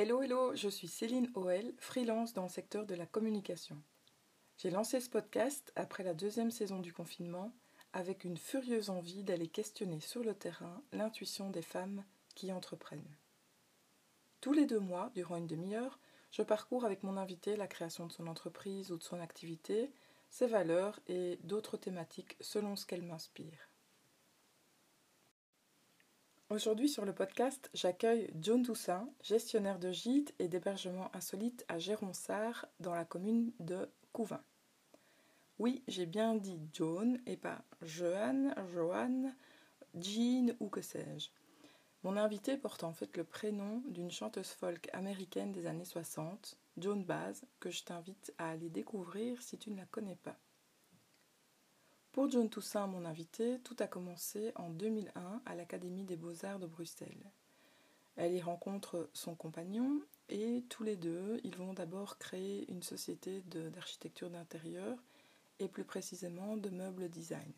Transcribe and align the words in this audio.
Hello, 0.00 0.22
hello, 0.22 0.54
je 0.54 0.68
suis 0.68 0.86
Céline 0.86 1.28
Oel, 1.34 1.74
freelance 1.76 2.32
dans 2.32 2.44
le 2.44 2.48
secteur 2.48 2.86
de 2.86 2.94
la 2.94 3.04
communication. 3.04 3.82
J'ai 4.56 4.70
lancé 4.70 5.00
ce 5.00 5.10
podcast 5.10 5.72
après 5.74 6.04
la 6.04 6.14
deuxième 6.14 6.52
saison 6.52 6.78
du 6.78 6.92
confinement 6.92 7.52
avec 7.92 8.22
une 8.22 8.36
furieuse 8.36 8.90
envie 8.90 9.24
d'aller 9.24 9.48
questionner 9.48 9.98
sur 9.98 10.22
le 10.22 10.36
terrain 10.36 10.80
l'intuition 10.92 11.50
des 11.50 11.62
femmes 11.62 12.04
qui 12.36 12.52
entreprennent. 12.52 13.16
Tous 14.40 14.52
les 14.52 14.66
deux 14.66 14.78
mois, 14.78 15.10
durant 15.16 15.34
une 15.34 15.48
demi-heure, 15.48 15.98
je 16.30 16.42
parcours 16.42 16.84
avec 16.84 17.02
mon 17.02 17.16
invité 17.16 17.56
la 17.56 17.66
création 17.66 18.06
de 18.06 18.12
son 18.12 18.28
entreprise 18.28 18.92
ou 18.92 18.98
de 18.98 19.02
son 19.02 19.18
activité, 19.18 19.90
ses 20.30 20.46
valeurs 20.46 21.00
et 21.08 21.40
d'autres 21.42 21.76
thématiques 21.76 22.36
selon 22.40 22.76
ce 22.76 22.86
qu'elle 22.86 23.02
m'inspire. 23.02 23.67
Aujourd'hui 26.50 26.88
sur 26.88 27.04
le 27.04 27.12
podcast, 27.12 27.68
j'accueille 27.74 28.32
John 28.40 28.62
Toussaint, 28.62 29.06
gestionnaire 29.22 29.78
de 29.78 29.92
gîtes 29.92 30.34
et 30.38 30.48
d'hébergement 30.48 31.14
insolite 31.14 31.62
à 31.68 31.78
Géronsard, 31.78 32.64
dans 32.80 32.94
la 32.94 33.04
commune 33.04 33.52
de 33.60 33.86
Couvin. 34.14 34.42
Oui, 35.58 35.82
j'ai 35.88 36.06
bien 36.06 36.36
dit 36.36 36.58
John 36.72 37.20
et 37.26 37.36
pas 37.36 37.62
Johan, 37.82 38.54
Johan, 38.72 39.30
Jean 39.94 40.54
ou 40.58 40.70
que 40.70 40.80
sais-je. 40.80 41.28
Mon 42.02 42.16
invité 42.16 42.56
porte 42.56 42.82
en 42.82 42.94
fait 42.94 43.14
le 43.18 43.24
prénom 43.24 43.82
d'une 43.86 44.10
chanteuse 44.10 44.48
folk 44.48 44.88
américaine 44.94 45.52
des 45.52 45.66
années 45.66 45.84
60, 45.84 46.56
Joan 46.78 47.04
Baez, 47.04 47.42
que 47.60 47.68
je 47.68 47.84
t'invite 47.84 48.32
à 48.38 48.48
aller 48.48 48.70
découvrir 48.70 49.42
si 49.42 49.58
tu 49.58 49.70
ne 49.70 49.76
la 49.76 49.84
connais 49.84 50.16
pas. 50.16 50.38
Pour 52.18 52.28
John 52.28 52.50
Toussaint, 52.50 52.88
mon 52.88 53.04
invité, 53.04 53.60
tout 53.60 53.76
a 53.78 53.86
commencé 53.86 54.50
en 54.56 54.70
2001 54.70 55.40
à 55.46 55.54
l'Académie 55.54 56.02
des 56.02 56.16
Beaux-Arts 56.16 56.58
de 56.58 56.66
Bruxelles. 56.66 57.30
Elle 58.16 58.34
y 58.34 58.40
rencontre 58.40 59.08
son 59.12 59.36
compagnon 59.36 60.00
et 60.28 60.64
tous 60.68 60.82
les 60.82 60.96
deux, 60.96 61.38
ils 61.44 61.54
vont 61.54 61.74
d'abord 61.74 62.18
créer 62.18 62.68
une 62.72 62.82
société 62.82 63.42
d'architecture 63.42 64.30
d'intérieur 64.30 64.98
et 65.60 65.68
plus 65.68 65.84
précisément 65.84 66.56
de 66.56 66.70
meubles 66.70 67.08
design. 67.08 67.52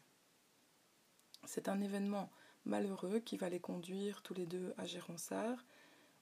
C'est 1.47 1.71
un 1.71 1.81
événement 1.81 2.31
malheureux 2.67 3.21
qui 3.21 3.39
va 3.39 3.49
les 3.49 3.61
conduire 3.61 4.21
tous 4.21 4.35
les 4.35 4.45
deux 4.45 4.75
à 4.77 4.85
Géronsard, 4.85 5.65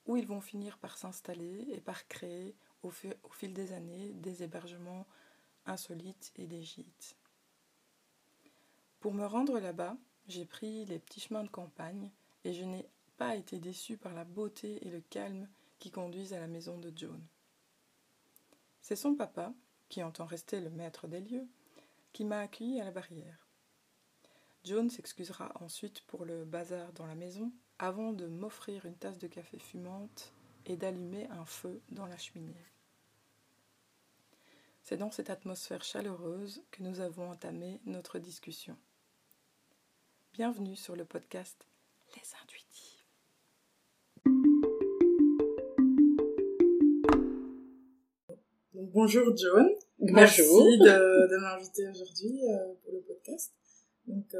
où 0.06 0.16
ils 0.16 0.28
vont 0.28 0.40
finir 0.40 0.78
par 0.78 0.96
s'installer 0.96 1.66
et 1.72 1.80
par 1.80 2.06
créer 2.06 2.54
au, 2.84 2.90
fil 2.90 3.52
des 3.52 3.72
années 3.72 4.12
des 4.12 4.44
hébergements 4.44 5.08
insolites 5.66 6.32
et 6.36 6.46
des 6.46 6.62
gîtes. 6.62 7.17
Pour 9.00 9.14
me 9.14 9.24
rendre 9.24 9.60
là-bas, 9.60 9.96
j'ai 10.26 10.44
pris 10.44 10.84
les 10.86 10.98
petits 10.98 11.20
chemins 11.20 11.44
de 11.44 11.48
campagne 11.48 12.10
et 12.44 12.52
je 12.52 12.64
n'ai 12.64 12.88
pas 13.16 13.36
été 13.36 13.58
déçue 13.58 13.96
par 13.96 14.12
la 14.12 14.24
beauté 14.24 14.84
et 14.86 14.90
le 14.90 15.00
calme 15.00 15.48
qui 15.78 15.90
conduisent 15.90 16.32
à 16.32 16.40
la 16.40 16.48
maison 16.48 16.78
de 16.78 16.92
Joan. 16.96 17.20
C'est 18.82 18.96
son 18.96 19.14
papa, 19.14 19.52
qui 19.88 20.02
entend 20.02 20.26
rester 20.26 20.60
le 20.60 20.70
maître 20.70 21.06
des 21.06 21.20
lieux, 21.20 21.46
qui 22.12 22.24
m'a 22.24 22.40
accueilli 22.40 22.80
à 22.80 22.84
la 22.84 22.90
barrière. 22.90 23.46
John 24.64 24.90
s'excusera 24.90 25.52
ensuite 25.60 26.00
pour 26.02 26.24
le 26.24 26.44
bazar 26.44 26.92
dans 26.92 27.06
la 27.06 27.14
maison 27.14 27.52
avant 27.78 28.12
de 28.12 28.26
m'offrir 28.26 28.84
une 28.86 28.96
tasse 28.96 29.18
de 29.18 29.28
café 29.28 29.58
fumante 29.58 30.32
et 30.66 30.76
d'allumer 30.76 31.28
un 31.28 31.44
feu 31.44 31.80
dans 31.90 32.06
la 32.06 32.18
cheminée. 32.18 32.66
C'est 34.82 34.96
dans 34.96 35.10
cette 35.10 35.30
atmosphère 35.30 35.84
chaleureuse 35.84 36.62
que 36.70 36.82
nous 36.82 37.00
avons 37.00 37.30
entamé 37.30 37.80
notre 37.84 38.18
discussion. 38.18 38.76
Bienvenue 40.38 40.76
sur 40.76 40.94
le 40.94 41.04
podcast 41.04 41.66
Les 42.14 42.22
Intuitives. 42.40 43.02
bonjour 48.72 49.36
John. 49.36 49.68
Bonjour. 49.98 50.14
Merci 50.14 50.42
de, 50.42 51.40
m'inviter 51.40 51.88
aujourd'hui 51.88 52.40
euh, 52.44 52.72
pour 52.84 52.92
le 52.92 53.00
podcast. 53.00 53.52
Donc, 54.06 54.32
euh, 54.32 54.38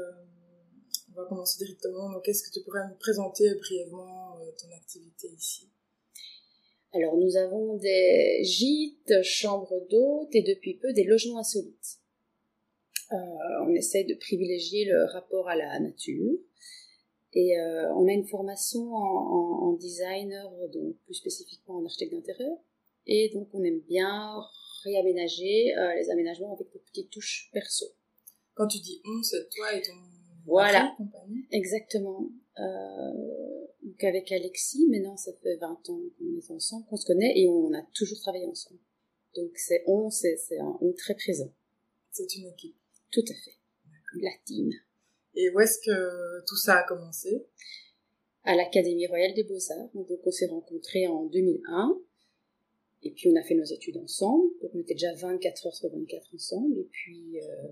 on 1.11 1.21
va 1.21 1.27
commencer 1.27 1.65
directement. 1.65 2.09
Donc, 2.13 2.25
est-ce 2.29 2.43
que 2.43 2.53
tu 2.57 2.63
pourrais 2.63 2.87
me 2.87 2.95
présenter 2.95 3.53
brièvement 3.55 4.37
euh, 4.39 4.51
ton 4.57 4.73
activité 4.77 5.27
ici? 5.37 5.67
Alors, 6.93 7.17
nous 7.17 7.35
avons 7.35 7.75
des 7.75 8.41
gîtes, 8.45 9.21
chambres 9.21 9.85
d'hôtes 9.89 10.33
et 10.33 10.43
depuis 10.43 10.75
peu 10.75 10.93
des 10.93 11.03
logements 11.03 11.39
insolites. 11.39 11.98
Euh, 13.11 13.15
on 13.65 13.73
essaye 13.73 14.05
de 14.05 14.15
privilégier 14.15 14.85
le 14.85 15.05
rapport 15.11 15.47
à 15.49 15.55
la 15.55 15.79
nature. 15.79 16.33
Et 17.33 17.53
on 17.95 18.07
a 18.07 18.11
une 18.11 18.25
formation 18.25 18.91
en, 18.91 19.73
designer, 19.73 20.51
donc 20.73 20.95
plus 21.05 21.13
spécifiquement 21.13 21.75
en 21.75 21.85
architecte 21.85 22.11
d'intérieur. 22.11 22.57
Et 23.05 23.29
donc 23.35 23.49
on 23.53 23.63
aime 23.63 23.81
bien 23.81 24.35
réaménager 24.83 25.75
les 25.95 26.09
aménagements 26.09 26.55
avec 26.55 26.71
des 26.73 26.79
petites 26.79 27.11
touches 27.11 27.51
perso. 27.53 27.85
Quand 28.55 28.65
tu 28.65 28.79
dis 28.79 28.99
on, 29.05 29.21
c'est 29.21 29.47
toi 29.49 29.75
et 29.75 29.81
ton 29.83 29.93
voilà. 30.45 30.95
compagnie 30.97 31.45
Exactement. 31.51 32.27
Euh, 32.57 33.67
donc 33.83 34.03
avec 34.03 34.31
Alexis, 34.31 34.87
maintenant 34.89 35.15
ça 35.15 35.31
fait 35.41 35.55
20 35.57 35.67
ans 35.67 36.01
qu'on 36.17 36.37
est 36.37 36.51
ensemble, 36.51 36.85
qu'on 36.87 36.97
se 36.97 37.05
connaît 37.05 37.33
et 37.37 37.47
on 37.47 37.73
a 37.73 37.81
toujours 37.93 38.19
travaillé 38.19 38.45
ensemble. 38.45 38.79
Donc 39.35 39.51
c'est 39.55 39.83
on, 39.87 40.09
c'est 40.09 40.37
un 40.59 40.77
on 40.81 40.91
très 40.93 41.15
présent. 41.15 41.51
C'est 42.11 42.35
une 42.35 42.47
équipe. 42.47 42.75
Tout 43.11 43.25
à 43.29 43.33
fait. 43.33 43.57
La 44.21 44.31
team. 44.45 44.71
Et 45.35 45.49
où 45.49 45.59
est-ce 45.59 45.79
que 45.79 46.45
tout 46.47 46.55
ça 46.55 46.77
a 46.77 46.83
commencé? 46.83 47.45
À 48.43 48.55
l'Académie 48.55 49.07
royale 49.07 49.33
des 49.33 49.43
beaux-arts. 49.43 49.89
Donc 49.93 50.07
on 50.25 50.31
s'est 50.31 50.47
rencontrés 50.47 51.07
en 51.07 51.25
2001. 51.25 51.99
Et 53.03 53.11
puis 53.11 53.29
on 53.29 53.35
a 53.35 53.43
fait 53.43 53.55
nos 53.55 53.65
études 53.65 53.97
ensemble. 53.97 54.49
Donc 54.61 54.71
on 54.73 54.79
était 54.79 54.95
déjà 54.95 55.13
24 55.13 55.67
heures 55.67 55.75
sur 55.75 55.89
24 55.89 56.35
ensemble. 56.35 56.77
Et 56.77 56.87
puis 56.91 57.39
euh, 57.41 57.67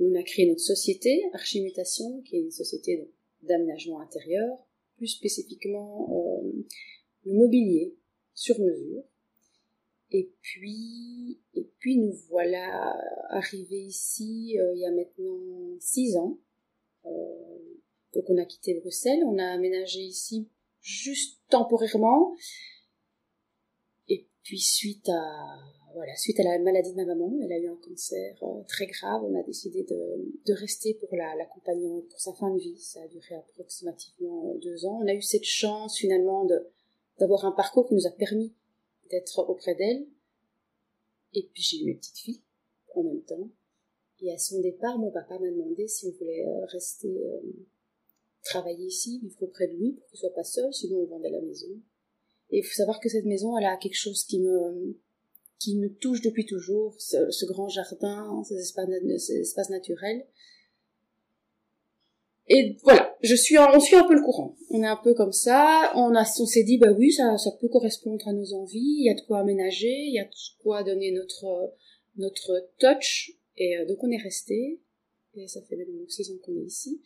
on 0.00 0.14
a 0.14 0.22
créé 0.22 0.46
notre 0.46 0.60
société, 0.60 1.22
Archimutation, 1.32 2.22
qui 2.22 2.36
est 2.36 2.40
une 2.40 2.50
société 2.50 3.10
d'aménagement 3.42 4.00
intérieur, 4.00 4.56
plus 4.96 5.08
spécifiquement 5.08 6.42
euh, 6.42 6.64
le 7.24 7.34
mobilier 7.34 7.94
sur 8.34 8.58
mesure. 8.58 9.02
Et 10.12 10.32
puis, 10.40 11.38
puis 11.80 11.96
nous 11.96 12.12
voilà 12.28 12.94
arrivés 13.30 13.80
ici 13.80 14.56
euh, 14.58 14.74
il 14.74 14.80
y 14.80 14.86
a 14.86 14.90
maintenant 14.90 15.76
six 15.80 16.16
ans. 16.16 16.38
Euh, 17.06 17.10
donc 18.14 18.24
on 18.28 18.36
a 18.36 18.44
quitté 18.44 18.74
Bruxelles, 18.74 19.24
on 19.24 19.38
a 19.38 19.46
aménagé 19.46 20.00
ici 20.00 20.48
juste 20.80 21.40
temporairement. 21.48 22.34
Et 24.08 24.28
puis 24.42 24.60
suite 24.60 25.08
à 25.08 25.56
voilà, 25.94 26.14
suite 26.16 26.38
à 26.38 26.44
la 26.44 26.58
maladie 26.60 26.92
de 26.92 26.96
ma 26.96 27.04
maman, 27.04 27.32
elle 27.42 27.52
a 27.52 27.58
eu 27.58 27.68
un 27.68 27.76
cancer 27.76 28.36
euh, 28.42 28.62
très 28.68 28.86
grave. 28.86 29.24
On 29.24 29.38
a 29.38 29.42
décidé 29.42 29.82
de, 29.82 30.32
de 30.46 30.52
rester 30.52 30.94
pour 30.94 31.08
l'accompagner 31.16 32.02
pour 32.10 32.20
sa 32.20 32.32
fin 32.34 32.54
de 32.54 32.60
vie. 32.60 32.78
Ça 32.78 33.00
a 33.02 33.08
duré 33.08 33.34
approximativement 33.34 34.54
deux 34.56 34.84
ans. 34.84 35.00
On 35.02 35.08
a 35.08 35.14
eu 35.14 35.22
cette 35.22 35.44
chance 35.44 35.98
finalement 35.98 36.46
d'avoir 37.18 37.44
un 37.46 37.52
parcours 37.52 37.88
qui 37.88 37.94
nous 37.94 38.06
a 38.06 38.10
permis 38.10 38.54
d'être 39.10 39.48
auprès 39.48 39.74
d'elle. 39.74 40.06
Et 41.34 41.48
puis 41.52 41.62
j'ai 41.62 41.82
eu 41.82 41.84
mes 41.86 41.94
petites 41.94 42.18
filles 42.18 42.42
en 42.94 43.02
même 43.04 43.22
temps. 43.22 43.50
Et 44.22 44.32
à 44.32 44.38
son 44.38 44.60
départ, 44.60 44.98
mon 44.98 45.10
papa 45.10 45.38
m'a 45.38 45.50
demandé 45.50 45.88
si 45.88 46.06
on 46.06 46.12
voulait 46.12 46.46
euh, 46.46 46.64
rester 46.66 47.08
euh, 47.08 47.40
travailler 48.42 48.86
ici, 48.86 49.20
vivre 49.22 49.42
auprès 49.42 49.68
de 49.68 49.74
lui 49.74 49.92
pour 49.92 50.06
qu'il 50.08 50.18
soit 50.18 50.34
pas 50.34 50.44
seul, 50.44 50.72
sinon 50.72 50.98
on 50.98 51.06
vendait 51.06 51.30
la 51.30 51.40
maison. 51.40 51.68
Et 52.50 52.58
il 52.58 52.64
faut 52.64 52.74
savoir 52.74 53.00
que 53.00 53.08
cette 53.08 53.24
maison, 53.24 53.56
elle 53.56 53.64
a 53.64 53.76
quelque 53.76 53.96
chose 53.96 54.24
qui 54.24 54.40
me 54.40 54.96
qui 55.60 55.76
me 55.76 55.94
touche 55.94 56.22
depuis 56.22 56.46
toujours, 56.46 56.94
ce, 56.98 57.44
grand 57.44 57.68
jardin, 57.68 58.42
ces 58.44 58.56
espaces, 58.56 59.68
naturels. 59.68 60.26
Et 62.52 62.76
voilà, 62.82 63.16
je 63.22 63.36
suis, 63.36 63.56
on 63.58 63.78
suit 63.78 63.94
un 63.94 64.08
peu 64.08 64.14
le 64.14 64.22
courant. 64.22 64.56
On 64.70 64.82
est 64.82 64.86
un 64.86 64.96
peu 64.96 65.14
comme 65.14 65.32
ça. 65.32 65.92
On 65.94 66.16
a, 66.16 66.22
on 66.40 66.46
s'est 66.46 66.64
dit, 66.64 66.78
bah 66.78 66.90
oui, 66.90 67.12
ça, 67.12 67.38
ça 67.38 67.52
peut 67.52 67.68
correspondre 67.68 68.26
à 68.26 68.32
nos 68.32 68.52
envies. 68.54 68.96
Il 68.98 69.04
y 69.04 69.08
a 69.10 69.14
de 69.14 69.20
quoi 69.20 69.38
aménager, 69.38 69.88
il 69.88 70.14
y 70.14 70.18
a 70.18 70.24
de 70.24 70.62
quoi 70.62 70.82
donner 70.82 71.12
notre, 71.12 71.72
notre 72.16 72.68
touch. 72.78 73.38
Et 73.56 73.78
euh, 73.78 73.86
donc 73.86 74.02
on 74.02 74.10
est 74.10 74.20
resté. 74.20 74.80
Et 75.36 75.46
ça 75.46 75.62
fait 75.62 75.76
maintenant 75.76 76.08
six 76.08 76.28
ans 76.32 76.38
qu'on 76.42 76.56
est 76.56 76.64
ici. 76.64 77.00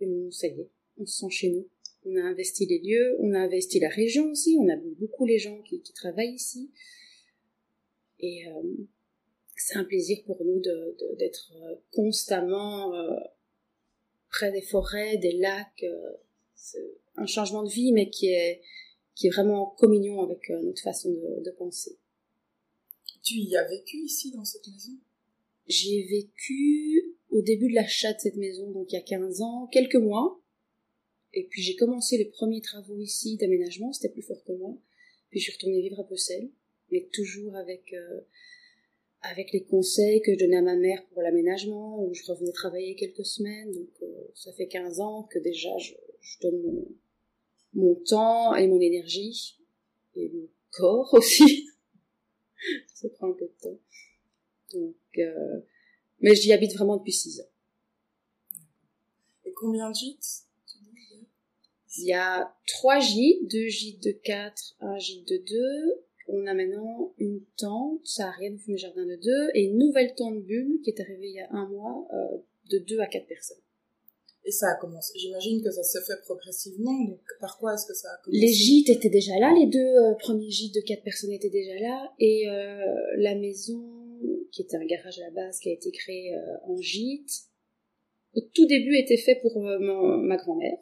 Et 0.00 0.06
bon, 0.06 0.32
ça 0.32 0.48
y 0.48 0.50
est, 0.50 0.68
on 0.98 1.06
se 1.06 1.16
sent 1.16 1.30
chez 1.30 1.50
nous. 1.50 1.68
On 2.04 2.16
a 2.16 2.22
investi 2.22 2.66
les 2.66 2.80
lieux, 2.80 3.16
on 3.20 3.32
a 3.34 3.38
investi 3.38 3.78
la 3.78 3.88
région 3.88 4.32
aussi. 4.32 4.56
On 4.58 4.68
a 4.68 4.76
beaucoup 4.98 5.26
les 5.26 5.38
gens 5.38 5.62
qui, 5.62 5.80
qui 5.80 5.92
travaillent 5.92 6.34
ici. 6.34 6.72
Et 8.18 8.48
euh, 8.48 8.62
c'est 9.56 9.76
un 9.76 9.84
plaisir 9.84 10.18
pour 10.26 10.44
nous 10.44 10.60
d'être 10.60 11.52
de, 11.52 11.64
euh, 11.64 11.76
constamment 11.92 12.92
euh, 12.94 13.16
près 14.32 14.50
des 14.50 14.62
forêts, 14.62 15.18
des 15.18 15.32
lacs. 15.32 15.84
c'est 16.54 16.96
un 17.16 17.26
changement 17.26 17.62
de 17.62 17.70
vie, 17.70 17.92
mais 17.92 18.10
qui 18.10 18.28
est, 18.28 18.60
qui 19.14 19.28
est 19.28 19.30
vraiment 19.30 19.62
en 19.62 19.76
communion 19.76 20.22
avec 20.22 20.48
notre 20.48 20.82
façon 20.82 21.10
de, 21.10 21.44
de 21.44 21.50
penser. 21.52 21.98
Tu 23.22 23.34
y 23.34 23.56
as 23.56 23.68
vécu 23.68 23.98
ici, 23.98 24.32
dans 24.32 24.44
cette 24.44 24.66
maison? 24.66 24.92
J'y 25.68 26.00
ai 26.00 26.06
vécu 26.08 27.16
au 27.30 27.40
début 27.42 27.68
de 27.68 27.74
l'achat 27.74 28.12
de 28.12 28.18
cette 28.18 28.36
maison, 28.36 28.70
donc 28.72 28.90
il 28.90 28.94
y 28.94 28.98
a 28.98 29.02
15 29.02 29.40
ans, 29.42 29.68
quelques 29.68 29.96
mois. 29.96 30.40
Et 31.34 31.44
puis 31.44 31.62
j'ai 31.62 31.76
commencé 31.76 32.18
les 32.18 32.26
premiers 32.26 32.60
travaux 32.60 33.00
ici 33.00 33.36
d'aménagement, 33.36 33.92
c'était 33.92 34.12
plus 34.12 34.22
fort 34.22 34.42
que 34.44 34.52
moi. 34.52 34.76
Puis 35.30 35.40
je 35.40 35.44
suis 35.44 35.52
retournée 35.52 35.80
vivre 35.80 36.00
à 36.00 36.02
Bruxelles, 36.02 36.50
mais 36.90 37.08
toujours 37.12 37.56
avec 37.56 37.92
euh, 37.94 38.20
avec 39.22 39.52
les 39.52 39.62
conseils 39.64 40.20
que 40.22 40.32
je 40.32 40.38
donnais 40.38 40.56
à 40.56 40.62
ma 40.62 40.76
mère 40.76 41.04
pour 41.08 41.22
l'aménagement, 41.22 42.04
où 42.04 42.12
je 42.12 42.24
revenais 42.24 42.52
travailler 42.52 42.96
quelques 42.96 43.24
semaines. 43.24 43.72
Donc 43.72 43.90
euh, 44.02 44.30
ça 44.34 44.52
fait 44.52 44.66
15 44.66 45.00
ans 45.00 45.22
que 45.24 45.38
déjà 45.38 45.76
je, 45.78 45.94
je 46.20 46.40
donne 46.40 46.60
mon, 46.62 46.88
mon 47.74 47.94
temps 47.94 48.54
et 48.54 48.66
mon 48.66 48.80
énergie, 48.80 49.58
et 50.16 50.28
mon 50.28 50.48
corps 50.70 51.08
aussi. 51.14 51.68
ça 52.94 53.08
prend 53.10 53.30
un 53.30 53.32
peu 53.32 53.46
de 53.46 53.62
temps. 53.62 53.78
Donc, 54.72 54.96
euh, 55.18 55.60
mais 56.20 56.34
j'y 56.34 56.52
habite 56.52 56.74
vraiment 56.74 56.96
depuis 56.96 57.12
6 57.12 57.40
ans. 57.40 57.50
Et 59.44 59.52
combien 59.52 59.90
de 59.90 59.94
gîtes 59.94 60.44
Il 61.98 62.04
y 62.04 62.12
a? 62.12 62.56
Trois 62.66 63.00
gîtes, 63.00 63.50
deux 63.50 63.68
gîtes 63.68 64.02
de 64.02 64.12
4, 64.12 64.76
un 64.80 64.98
gîte 64.98 65.28
de 65.28 65.36
2. 65.36 66.04
On 66.28 66.46
a 66.46 66.54
maintenant 66.54 67.12
une 67.18 67.40
tente, 67.56 68.00
ça 68.04 68.28
a 68.28 68.30
rien 68.30 68.50
de 68.50 68.76
jardin 68.76 69.04
de 69.04 69.16
2, 69.16 69.50
et 69.54 69.64
une 69.64 69.78
nouvelle 69.78 70.14
tente 70.14 70.42
bulle 70.42 70.80
qui 70.82 70.90
est 70.90 71.00
arrivée 71.00 71.28
il 71.28 71.34
y 71.34 71.40
a 71.40 71.48
un 71.50 71.68
mois, 71.68 72.06
euh, 72.12 72.38
de 72.70 72.78
2 72.78 73.00
à 73.00 73.06
4 73.06 73.26
personnes. 73.26 73.58
Et 74.44 74.50
ça 74.50 74.72
a 74.72 74.74
commencé. 74.74 75.16
J'imagine 75.16 75.62
que 75.62 75.70
ça 75.70 75.84
se 75.84 75.98
fait 76.00 76.20
progressivement. 76.24 77.04
Donc, 77.04 77.20
par 77.40 77.58
quoi 77.58 77.74
est-ce 77.74 77.86
que 77.86 77.94
ça 77.94 78.08
a 78.08 78.24
commencé? 78.24 78.40
Les 78.40 78.52
gîtes 78.52 78.90
étaient 78.90 79.08
déjà 79.08 79.38
là. 79.38 79.54
Les 79.56 79.66
deux 79.66 79.78
euh, 79.78 80.14
premiers 80.14 80.50
gîtes 80.50 80.74
de 80.74 80.80
quatre 80.80 81.04
personnes 81.04 81.30
étaient 81.30 81.50
déjà 81.50 81.78
là. 81.78 82.12
Et 82.18 82.48
euh, 82.48 82.84
la 83.18 83.36
maison, 83.36 83.84
qui 84.50 84.62
était 84.62 84.76
un 84.76 84.84
garage 84.84 85.18
à 85.20 85.22
la 85.22 85.30
base, 85.30 85.58
qui 85.60 85.70
a 85.70 85.72
été 85.72 85.92
créé 85.92 86.34
euh, 86.34 86.56
en 86.64 86.76
gîte, 86.80 87.44
au 88.34 88.40
tout 88.40 88.66
début 88.66 88.96
était 88.96 89.16
fait 89.16 89.36
pour 89.36 89.56
euh, 89.66 89.78
ma 89.78 90.36
grand-mère, 90.36 90.78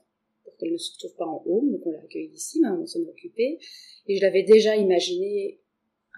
qu'elle 0.60 0.72
ne 0.72 0.78
se 0.78 0.92
retrouve 0.92 1.16
pas 1.16 1.26
en 1.26 1.42
haut. 1.46 1.68
Donc, 1.70 1.86
on 1.86 1.90
l'a 1.90 2.00
accueillie 2.00 2.34
ici, 2.34 2.60
mais 2.60 2.68
on 2.68 2.86
s'en 2.86 3.00
est 3.00 3.08
occupé. 3.08 3.58
Et 4.06 4.16
je 4.16 4.20
l'avais 4.20 4.42
déjà 4.42 4.76
imaginé 4.76 5.60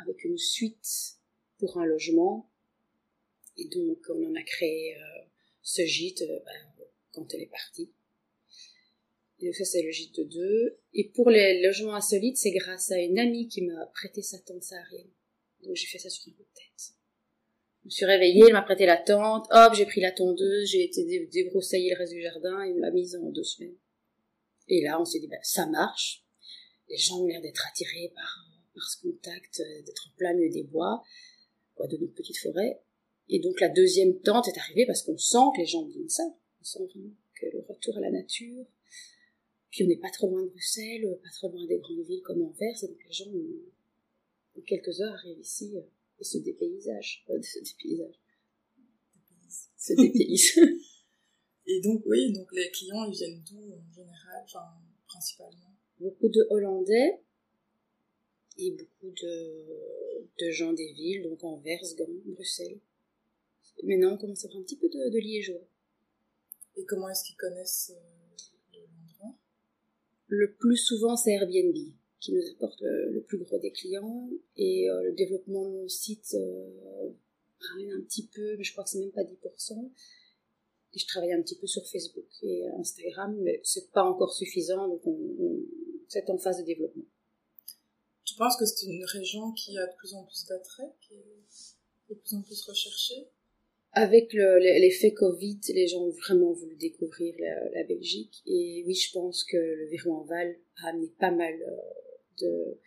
avec 0.03 0.25
une 0.25 0.39
suite 0.39 1.17
pour 1.59 1.79
un 1.79 1.87
logement. 1.87 2.51
Et 3.57 3.67
donc, 3.69 3.99
on 4.11 4.27
en 4.27 4.35
a 4.35 4.43
créé 4.43 4.97
ce 5.63 5.85
gîte. 5.87 6.25
Ben, 6.27 6.73
quand 7.13 7.33
elle 7.35 7.43
est 7.43 7.51
partie. 7.51 7.91
Et 9.41 9.47
donc 9.47 9.55
ça, 9.55 9.65
c'est 9.65 9.83
le 9.83 9.91
gîte 9.91 10.17
de 10.17 10.25
deux. 10.25 10.79
Et 10.95 11.11
pour 11.11 11.31
les 11.31 11.63
logements 11.63 11.95
insolites, 11.95 12.37
c'est 12.37 12.53
grâce 12.53 12.91
à 12.91 12.99
une 12.99 13.19
amie 13.19 13.49
qui 13.49 13.63
m'a 13.63 13.87
prêté 13.87 14.23
sa 14.23 14.39
tente 14.39 14.63
saharienne. 14.63 15.11
Donc 15.65 15.77
j'ai 15.77 15.87
fait 15.87 15.99
ça 15.99 16.11
sur 16.11 16.29
un 16.29 16.33
coup 16.33 16.45
tête. 16.55 16.95
Je 17.83 17.87
me 17.87 17.91
suis 17.91 18.05
réveillée, 18.05 18.45
elle 18.47 18.53
m'a 18.53 18.63
prêté 18.63 18.87
la 18.87 18.97
tente, 18.97 19.47
hop, 19.51 19.75
j'ai 19.75 19.87
pris 19.87 20.01
la 20.01 20.13
tondeuse, 20.13 20.69
j'ai 20.69 20.85
été 20.85 21.27
débroussailler 21.33 21.91
le 21.91 21.99
reste 21.99 22.13
du 22.13 22.23
jardin 22.23 22.63
et 22.63 22.73
on 22.73 22.79
l'a 22.79 22.93
mise 22.93 23.17
en 23.17 23.31
deux 23.31 23.43
semaines. 23.43 23.77
Et 24.69 24.83
là, 24.83 25.01
on 25.01 25.05
s'est 25.05 25.21
dit, 25.21 25.29
ben, 25.29 25.41
ça 25.43 25.67
marche. 25.67 26.25
Les 26.89 26.97
gens 26.97 27.21
ont 27.21 27.27
l'air 27.27 27.41
d'être 27.41 27.67
attirés 27.69 28.13
par, 28.15 28.47
par 28.75 28.89
ce 28.91 29.01
contact, 29.03 29.61
euh, 29.61 29.83
d'être 29.83 30.09
en 30.09 30.17
plein 30.17 30.35
milieu 30.35 30.51
des 30.51 30.65
bois, 30.65 31.03
quoi, 31.75 31.87
de 31.87 31.97
notre 31.97 32.15
petite 32.15 32.39
forêt. 32.39 32.83
Et 33.29 33.41
donc 33.41 33.61
la 33.61 33.69
deuxième 33.69 34.21
tente 34.21 34.49
est 34.49 34.59
arrivée 34.59 34.85
parce 34.85 35.03
qu'on 35.03 35.17
sent 35.17 35.39
que 35.55 35.61
les 35.61 35.67
gens 35.67 35.83
disent 35.83 36.17
ça 36.17 36.25
on 36.61 36.65
sent 36.65 36.79
vraiment 36.93 37.15
que 37.35 37.47
le 37.47 37.65
retour 37.69 37.97
à 37.97 38.01
la 38.01 38.11
nature. 38.11 38.67
Puis 39.71 39.85
on 39.85 39.87
n'est 39.87 39.97
pas 39.97 40.11
trop 40.11 40.29
loin 40.29 40.43
de 40.43 40.49
Bruxelles, 40.49 41.19
pas 41.23 41.31
trop 41.31 41.51
loin 41.51 41.67
des 41.67 41.79
grandes 41.79 42.05
villes 42.05 42.23
comme 42.23 42.43
Anvers, 42.43 42.85
et 42.85 42.87
donc 42.87 42.99
les 43.05 43.13
gens, 43.13 43.31
en 44.57 44.61
quelques 44.61 45.01
heures, 45.01 45.15
arrivent 45.15 45.41
ici 45.41 45.73
euh, 45.77 45.81
et 46.21 46.25
se 46.25 46.39
dépaysagent. 46.39 47.25
Euh, 47.31 47.41
se 47.41 47.59
dépaysagent. 47.59 48.21
Se 49.77 49.95
dépaysent. 49.95 50.61
et 51.67 51.81
donc, 51.81 52.03
oui, 52.07 52.33
donc 52.33 52.49
les 52.53 52.71
clients, 52.71 53.05
ils 53.05 53.15
viennent 53.15 53.43
d'où 53.49 53.73
en 53.73 53.93
général, 53.93 54.43
enfin, 54.45 54.65
principalement? 55.07 55.77
Beaucoup 56.01 56.29
de 56.29 56.47
Hollandais 56.51 57.21
et 58.59 58.71
beaucoup 58.73 59.11
de, 59.11 59.67
de 60.41 60.51
gens 60.51 60.73
des 60.73 60.93
villes, 60.93 61.23
donc 61.23 61.43
Anvers, 61.45 61.81
Gand, 61.97 62.07
Bruxelles. 62.27 62.81
Maintenant, 63.85 64.15
on 64.15 64.19
commence 64.19 64.45
à 64.45 64.49
avoir 64.49 64.61
un 64.61 64.65
petit 64.65 64.77
peu 64.77 64.89
de, 64.89 65.11
de 65.11 65.19
liégeois. 65.19 65.67
Et 66.77 66.85
comment 66.85 67.09
est-ce 67.09 67.25
qu'ils 67.25 67.37
connaissent 67.37 67.93
euh, 67.95 68.79
l'endroit? 68.79 69.37
Le 70.29 70.53
plus 70.55 70.77
souvent, 70.77 71.17
c'est 71.17 71.33
Airbnb 71.33 71.77
qui 72.21 72.33
nous 72.33 72.49
apporte 72.53 72.81
le, 72.83 73.21
plus 73.23 73.39
gros 73.39 73.59
des 73.59 73.73
clients. 73.73 74.31
Et 74.57 74.89
euh, 74.89 75.03
le 75.03 75.13
développement 75.13 75.65
de 75.65 75.71
mon 75.71 75.89
site 75.89 76.35
euh, 76.35 77.11
ramène 77.59 77.93
un 77.93 78.01
petit 78.03 78.29
peu, 78.29 78.57
mais 78.57 78.65
je 78.65 78.73
crois 78.73 78.85
que 78.85 78.91
c'est 78.91 79.01
même 79.01 79.11
pas 79.11 79.25
10%. 79.25 79.91
Et 80.95 80.99
je 80.99 81.07
travaille 81.07 81.33
un 81.33 81.43
petit 81.43 81.57
peu 81.57 81.67
sur 81.67 81.87
Facebook 81.87 82.29
et 82.43 82.67
Instagram, 82.79 83.37
mais 83.41 83.61
c'est 83.65 83.91
pas 83.93 84.05
encore 84.05 84.33
suffisant, 84.33 84.89
donc 84.89 85.07
on, 85.07 85.17
c'est 86.09 86.29
en 86.29 86.37
phase 86.37 86.59
de 86.59 86.65
développement. 86.65 87.05
Tu 88.25 88.35
penses 88.37 88.57
que 88.57 88.67
c'est 88.67 88.87
une 88.87 89.05
région 89.05 89.53
qui 89.53 89.77
a 89.79 89.87
de 89.87 89.97
plus 89.97 90.15
en 90.15 90.25
plus 90.25 90.45
d'attrait, 90.47 90.93
qui 91.01 91.15
est 91.15 92.15
de 92.15 92.15
plus 92.15 92.35
en 92.35 92.43
plus 92.43 92.63
recherchée? 92.63 93.29
Avec 93.95 94.33
l'effet 94.33 95.13
Covid, 95.13 95.61
les 95.69 95.87
gens 95.87 96.03
ont 96.03 96.11
vraiment 96.13 96.53
voulu 96.53 96.77
découvrir 96.77 97.35
la, 97.39 97.85
Belgique. 97.85 98.43
Et 98.47 98.85
oui, 98.87 98.95
je 98.95 99.13
pense 99.13 99.45
que 99.45 99.57
le 99.57 99.87
Virou 99.89 100.15
en 100.15 100.25
Val 100.25 100.57
a 100.83 100.89
amené 100.89 101.09
pas 101.19 101.31
mal 101.31 101.55
euh, 101.55 101.77
de, 102.41 102.79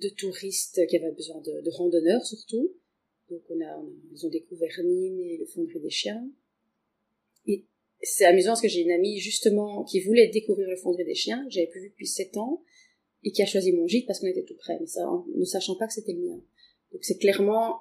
de 0.00 0.08
touristes 0.08 0.84
qui 0.88 0.96
avaient 0.96 1.12
besoin 1.12 1.40
de, 1.40 1.60
de 1.60 1.70
randonneurs 1.70 2.24
surtout. 2.24 2.74
Donc 3.30 3.42
on 3.48 3.60
a, 3.60 3.84
ils 4.12 4.26
ont 4.26 4.30
découvert 4.30 4.82
Nîmes 4.82 5.20
et 5.20 5.38
le 5.38 5.46
Fonderie 5.46 5.80
des 5.80 5.90
Chiens. 5.90 6.28
C'est 8.04 8.24
amusant 8.24 8.50
parce 8.50 8.62
que 8.62 8.68
j'ai 8.68 8.82
une 8.82 8.92
amie 8.92 9.18
justement 9.18 9.82
qui 9.84 10.00
voulait 10.00 10.28
découvrir 10.28 10.68
le 10.68 10.76
Fonderie 10.76 11.04
des 11.04 11.14
Chiens, 11.14 11.44
que 11.44 11.50
j'avais 11.50 11.66
plus 11.66 11.80
vu 11.80 11.88
depuis 11.88 12.06
sept 12.06 12.36
ans, 12.36 12.62
et 13.24 13.32
qui 13.32 13.42
a 13.42 13.46
choisi 13.46 13.72
mon 13.72 13.86
gîte 13.86 14.06
parce 14.06 14.20
qu'on 14.20 14.26
était 14.26 14.44
tout 14.44 14.56
près, 14.56 14.78
mais 14.78 14.86
ça, 14.86 15.08
ne 15.34 15.44
sachant 15.44 15.76
pas 15.76 15.86
que 15.86 15.94
c'était 15.94 16.12
le 16.12 16.20
mien. 16.20 16.42
Donc 16.92 17.04
c'est 17.04 17.18
clairement 17.18 17.80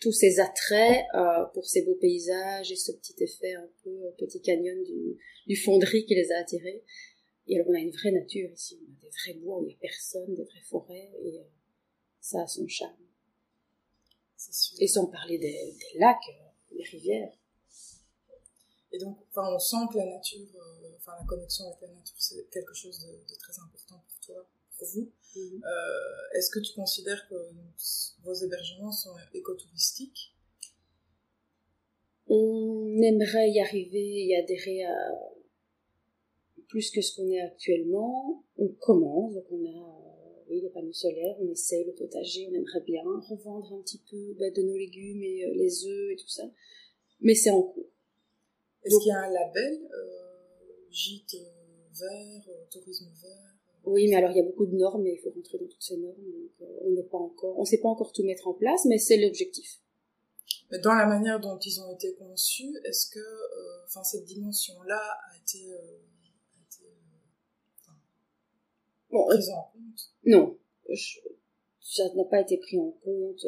tous 0.00 0.12
ces 0.12 0.40
attraits 0.40 1.04
euh, 1.14 1.44
pour 1.54 1.66
ces 1.66 1.82
beaux 1.82 1.94
paysages 1.96 2.72
et 2.72 2.76
ce 2.76 2.92
petit 2.92 3.14
effet 3.18 3.54
un 3.54 3.68
peu 3.84 3.90
euh, 3.90 4.10
petit 4.18 4.40
canyon 4.40 4.82
du, 4.82 5.18
du 5.46 5.56
fonderie 5.56 6.04
qui 6.06 6.14
les 6.14 6.32
a 6.32 6.38
attirés. 6.38 6.82
Et 7.48 7.56
alors 7.56 7.68
on 7.68 7.74
a 7.74 7.80
une 7.80 7.90
vraie 7.90 8.12
nature 8.12 8.50
ici, 8.50 8.80
on 8.80 8.92
a 8.92 9.00
des 9.02 9.10
vrais 9.10 9.34
bois 9.40 9.58
où 9.58 9.64
il 9.64 9.68
n'y 9.68 9.74
a 9.74 9.78
personne, 9.80 10.34
des 10.34 10.44
vraies 10.44 10.64
forêts, 10.68 11.10
et 11.24 11.38
euh, 11.38 11.44
ça 12.20 12.42
a 12.42 12.46
son 12.46 12.66
charme. 12.68 12.96
Et 14.80 14.88
sans 14.88 15.06
parler 15.06 15.38
des, 15.38 15.52
des 15.52 15.98
lacs, 15.98 16.18
des 16.72 16.82
rivières. 16.82 17.32
Et 18.92 18.98
donc, 18.98 19.18
enfin, 19.30 19.54
on 19.54 19.58
sent 19.58 19.88
que 19.90 19.98
la 19.98 20.06
nature, 20.06 20.48
enfin 20.96 21.12
la 21.18 21.24
connexion 21.26 21.66
avec 21.66 21.80
la 21.80 21.88
nature, 21.88 22.16
c'est 22.18 22.48
quelque 22.50 22.74
chose 22.74 22.98
de, 23.00 23.12
de 23.12 23.38
très 23.38 23.58
important 23.58 24.04
pour 24.06 24.20
toi, 24.20 24.46
pour 24.78 24.88
vous. 24.88 25.10
Mhm. 25.34 25.62
Euh, 25.64 26.38
est-ce 26.38 26.50
que 26.50 26.60
tu 26.60 26.74
considères 26.74 27.26
que 27.28 27.34
vos 28.22 28.34
hébergements 28.34 28.92
sont 28.92 29.14
écotouristiques? 29.32 30.34
On 32.28 33.00
aimerait 33.02 33.50
y 33.50 33.60
arriver 33.60 34.28
et 34.28 34.36
adhérer 34.36 34.84
à 34.84 35.32
plus 36.68 36.90
que 36.90 37.02
ce 37.02 37.16
qu'on 37.16 37.30
est 37.30 37.40
actuellement. 37.40 38.44
On 38.56 38.68
commence, 38.68 39.34
donc 39.34 39.44
on 39.50 39.66
a 39.66 40.02
oui, 40.48 40.60
les 40.60 40.70
panneaux 40.70 40.92
solaires, 40.92 41.36
on 41.40 41.50
essaie 41.50 41.84
le 41.84 41.92
potager, 41.92 42.48
on 42.50 42.54
aimerait 42.54 42.82
bien 42.84 43.02
revendre 43.02 43.72
un 43.72 43.82
petit 43.82 44.02
peu 44.10 44.34
bah, 44.38 44.50
de 44.50 44.62
nos 44.62 44.76
légumes 44.76 45.22
et 45.22 45.44
euh, 45.44 45.54
les 45.54 45.86
œufs 45.86 46.12
et 46.12 46.16
tout 46.16 46.28
ça, 46.28 46.44
mais 47.20 47.34
c'est 47.34 47.50
en 47.50 47.62
cours. 47.62 47.91
Est-ce 48.84 48.98
qu'il 48.98 49.08
y 49.08 49.12
a 49.12 49.20
un 49.20 49.30
label 49.30 49.88
euh, 49.94 50.90
gîte 50.90 51.36
vert, 51.92 52.48
tourisme 52.70 53.10
vert 53.22 53.52
oui, 53.84 54.08
mais 54.08 54.16
alors 54.16 54.30
il 54.30 54.36
y 54.36 54.40
a 54.40 54.44
beaucoup 54.44 54.66
de 54.66 54.76
normes 54.76 55.06
et 55.06 55.14
il 55.14 55.18
faut 55.18 55.30
rentrer 55.30 55.58
dans 55.58 55.66
toutes 55.66 55.82
ces 55.82 55.96
normes. 55.96 56.14
Donc 56.14 56.50
euh, 56.60 56.84
on 56.84 56.90
n'est 56.90 57.02
pas 57.02 57.18
encore, 57.18 57.58
on 57.58 57.64
sait 57.64 57.80
pas 57.80 57.88
encore 57.88 58.12
tout 58.12 58.22
mettre 58.22 58.46
en 58.46 58.54
place, 58.54 58.84
mais 58.84 58.98
c'est 58.98 59.16
l'objectif. 59.16 59.80
Mais 60.70 60.78
dans 60.78 60.94
la 60.94 61.06
manière 61.06 61.40
dont 61.40 61.58
ils 61.58 61.80
ont 61.80 61.92
été 61.92 62.14
conçus, 62.14 62.72
est-ce 62.84 63.10
que, 63.10 63.18
euh, 63.18 63.84
enfin, 63.86 64.04
cette 64.04 64.24
dimension-là 64.24 65.00
a 65.00 65.36
été, 65.36 65.72
euh, 65.72 65.98
a 66.54 66.64
été 66.64 66.84
bon, 69.10 69.26
prise 69.26 69.50
en 69.50 69.70
compte? 69.72 70.12
Non, 70.24 70.58
ça 71.80 72.04
n'a 72.14 72.24
pas 72.24 72.40
été 72.40 72.58
pris 72.58 72.78
en 72.78 72.92
compte 73.04 73.44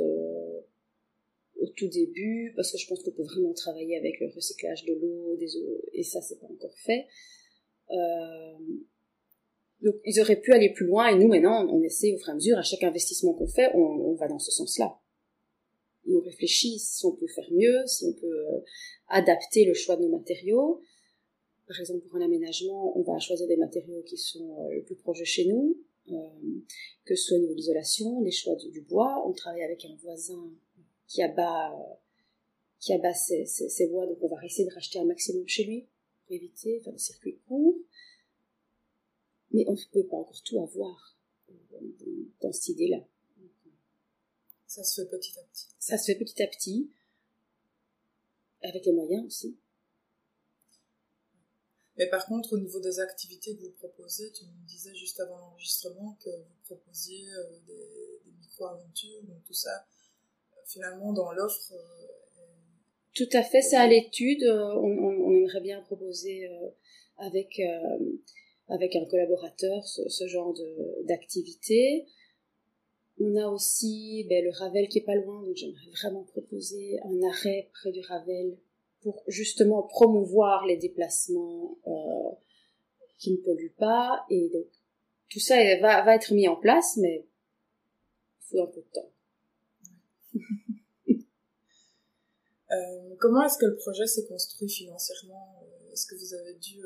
au 1.65 1.69
tout 1.69 1.89
début 1.89 2.53
parce 2.57 2.71
que 2.71 2.79
je 2.79 2.87
pense 2.87 3.03
qu'on 3.03 3.11
peut 3.11 3.25
vraiment 3.25 3.53
travailler 3.53 3.97
avec 3.97 4.21
le 4.21 4.29
recyclage 4.29 4.85
de 4.85 4.95
l'eau, 4.95 5.37
des 5.37 5.57
eaux, 5.57 5.83
et 5.93 6.03
ça 6.03 6.21
c'est 6.21 6.39
pas 6.39 6.47
encore 6.47 6.77
fait. 6.79 7.07
Euh, 7.91 8.59
donc 9.83 9.97
ils 10.05 10.21
auraient 10.21 10.41
pu 10.41 10.53
aller 10.53 10.73
plus 10.73 10.87
loin 10.87 11.09
et 11.09 11.19
nous 11.19 11.29
maintenant 11.29 11.67
on 11.69 11.83
essaie 11.83 12.13
au 12.13 12.19
fur 12.19 12.29
et 12.29 12.33
à 12.33 12.35
mesure 12.35 12.59
à 12.59 12.63
chaque 12.63 12.83
investissement 12.83 13.35
qu'on 13.35 13.47
fait 13.47 13.71
on, 13.75 14.15
va 14.15 14.29
dans 14.29 14.39
ce 14.39 14.51
sens-là. 14.51 14.99
On 16.07 16.21
réfléchit 16.21 16.79
si 16.79 17.07
on 17.07 17.13
peut 17.13 17.27
faire 17.27 17.51
mieux, 17.51 17.87
si 17.87 18.05
on 18.05 18.13
peut 18.13 18.27
euh, 18.27 18.61
adapter 19.09 19.65
le 19.65 19.73
choix 19.73 19.97
de 19.97 20.03
nos 20.03 20.11
matériaux. 20.11 20.81
Par 21.67 21.81
exemple 21.81 22.07
pour 22.07 22.17
un 22.17 22.25
aménagement 22.25 22.97
on 22.99 23.03
va 23.03 23.19
choisir 23.19 23.47
des 23.49 23.57
matériaux 23.57 24.03
qui 24.03 24.19
sont 24.19 24.57
euh, 24.61 24.75
le 24.75 24.83
plus 24.83 24.97
proches 24.97 25.21
de 25.21 25.25
chez 25.25 25.47
nous, 25.47 25.79
que 27.07 27.15
ce 27.15 27.25
soit 27.25 27.39
au 27.39 27.41
niveau 27.41 27.53
de 27.53 27.59
l'isolation, 27.59 28.21
les 28.21 28.31
choix 28.31 28.55
du, 28.57 28.83
bois. 28.83 29.25
On 29.27 29.33
travaille 29.33 29.63
avec 29.63 29.85
un 29.87 29.97
voisin 30.03 30.53
qui 31.15 31.23
abat 31.23 31.73
qui 32.81 32.93
abat 32.93 33.15
ses, 33.15 33.47
ses, 33.47 33.87
bois 33.87 34.05
donc 34.07 34.19
on 34.21 34.29
va 34.29 34.45
essayer 34.45 34.69
de 34.69 34.75
racheter 34.75 34.99
un 34.99 35.05
maximum 35.05 35.47
chez 35.47 35.65
lui 35.65 35.87
pour 36.25 36.35
éviter 36.35 36.81
faire 36.81 36.93
des 36.93 36.99
circuits 36.99 37.39
courts 37.47 37.79
mais 39.53 39.65
on 39.69 39.75
ne 39.75 39.93
peut 39.93 40.07
pas 40.09 40.17
encore 40.17 40.43
tout 40.43 40.59
avoir. 40.59 41.17
dans, 42.41 42.53
cette 42.53 42.69
idée-là. 42.71 42.99
Ça 44.67 44.83
se 44.83 45.01
fait 45.01 45.09
petit 45.09 45.39
à 45.39 45.43
petit. 45.45 45.69
Ça 45.79 45.97
se 45.97 46.07
fait 46.07 46.19
petit 46.19 46.43
à 46.43 46.49
petit, 46.49 46.91
avec 48.63 48.85
les 48.85 48.93
moyens 48.93 49.25
aussi. 49.25 49.57
Mais 51.97 52.09
par 52.09 52.27
contre, 52.27 52.55
au 52.55 52.59
niveau 52.59 52.81
des 52.81 52.99
activités 52.99 53.57
que 53.57 53.63
vous 53.63 53.71
proposez, 53.71 54.33
tu 54.33 54.45
me 54.45 54.67
disais 54.67 54.95
juste 54.97 55.21
avant 55.21 55.39
l'enregistrement 55.39 56.19
que 56.21 56.31
vous 56.31 56.57
proposiez 56.65 57.33
euh, 57.33 57.61
des, 57.69 58.33
micro-aventures, 58.41 59.23
donc 59.23 59.45
tout 59.45 59.55
ça, 59.55 59.71
euh, 59.71 59.94
finalement, 60.67 61.13
dans 61.13 61.33
l'offre. 61.33 61.73
Euh, 61.73 62.05
tout 63.15 63.29
à 63.33 63.43
fait, 63.43 63.63
c'est 63.63 63.77
à 63.77 63.87
l'étude. 63.87 64.45
On, 64.45 65.33
aimerait 65.33 65.61
bien 65.61 65.81
proposer 65.83 66.49
avec, 67.19 67.61
avec 68.69 68.97
un 68.97 69.05
collaborateur 69.05 69.87
ce, 69.87 70.27
genre 70.27 70.53
d'activité. 71.05 72.07
On 73.21 73.37
a 73.37 73.47
aussi 73.49 74.27
ben, 74.29 74.45
le 74.45 74.51
Ravel 74.51 74.89
qui 74.89 74.99
est 74.99 75.05
pas 75.05 75.15
loin, 75.15 75.43
donc 75.45 75.55
j'aimerais 75.55 75.91
vraiment 75.93 76.25
proposer 76.25 76.99
un 77.05 77.23
arrêt 77.29 77.71
près 77.73 77.93
du 77.93 78.01
Ravel 78.01 78.59
pour 79.03 79.23
justement 79.29 79.83
promouvoir 79.83 80.67
les 80.67 80.77
déplacements 80.77 81.79
euh, 81.87 82.31
qui 83.19 83.33
ne 83.33 83.37
polluent 83.37 83.77
pas. 83.79 84.25
Et 84.31 84.49
donc, 84.49 84.67
tout 85.31 85.39
ça 85.39 85.57
va 85.81 86.15
être 86.15 86.33
mis 86.33 86.49
en 86.49 86.57
place, 86.57 86.97
mais 86.97 87.27
il 88.41 88.47
faut 88.49 88.63
un 88.63 88.67
peu 88.67 88.81
de 88.81 88.91
temps. 88.93 89.14
Euh, 92.73 93.15
comment 93.21 93.43
est-ce 93.45 93.59
que 93.59 93.67
le 93.67 93.77
projet 93.77 94.07
s'est 94.07 94.27
construit 94.27 94.69
financièrement? 94.69 95.63
Euh, 95.63 95.93
Est-ce 95.93 96.07
que 96.07 96.17
vous 96.17 96.35
avez 96.35 96.55
dû 96.55 96.83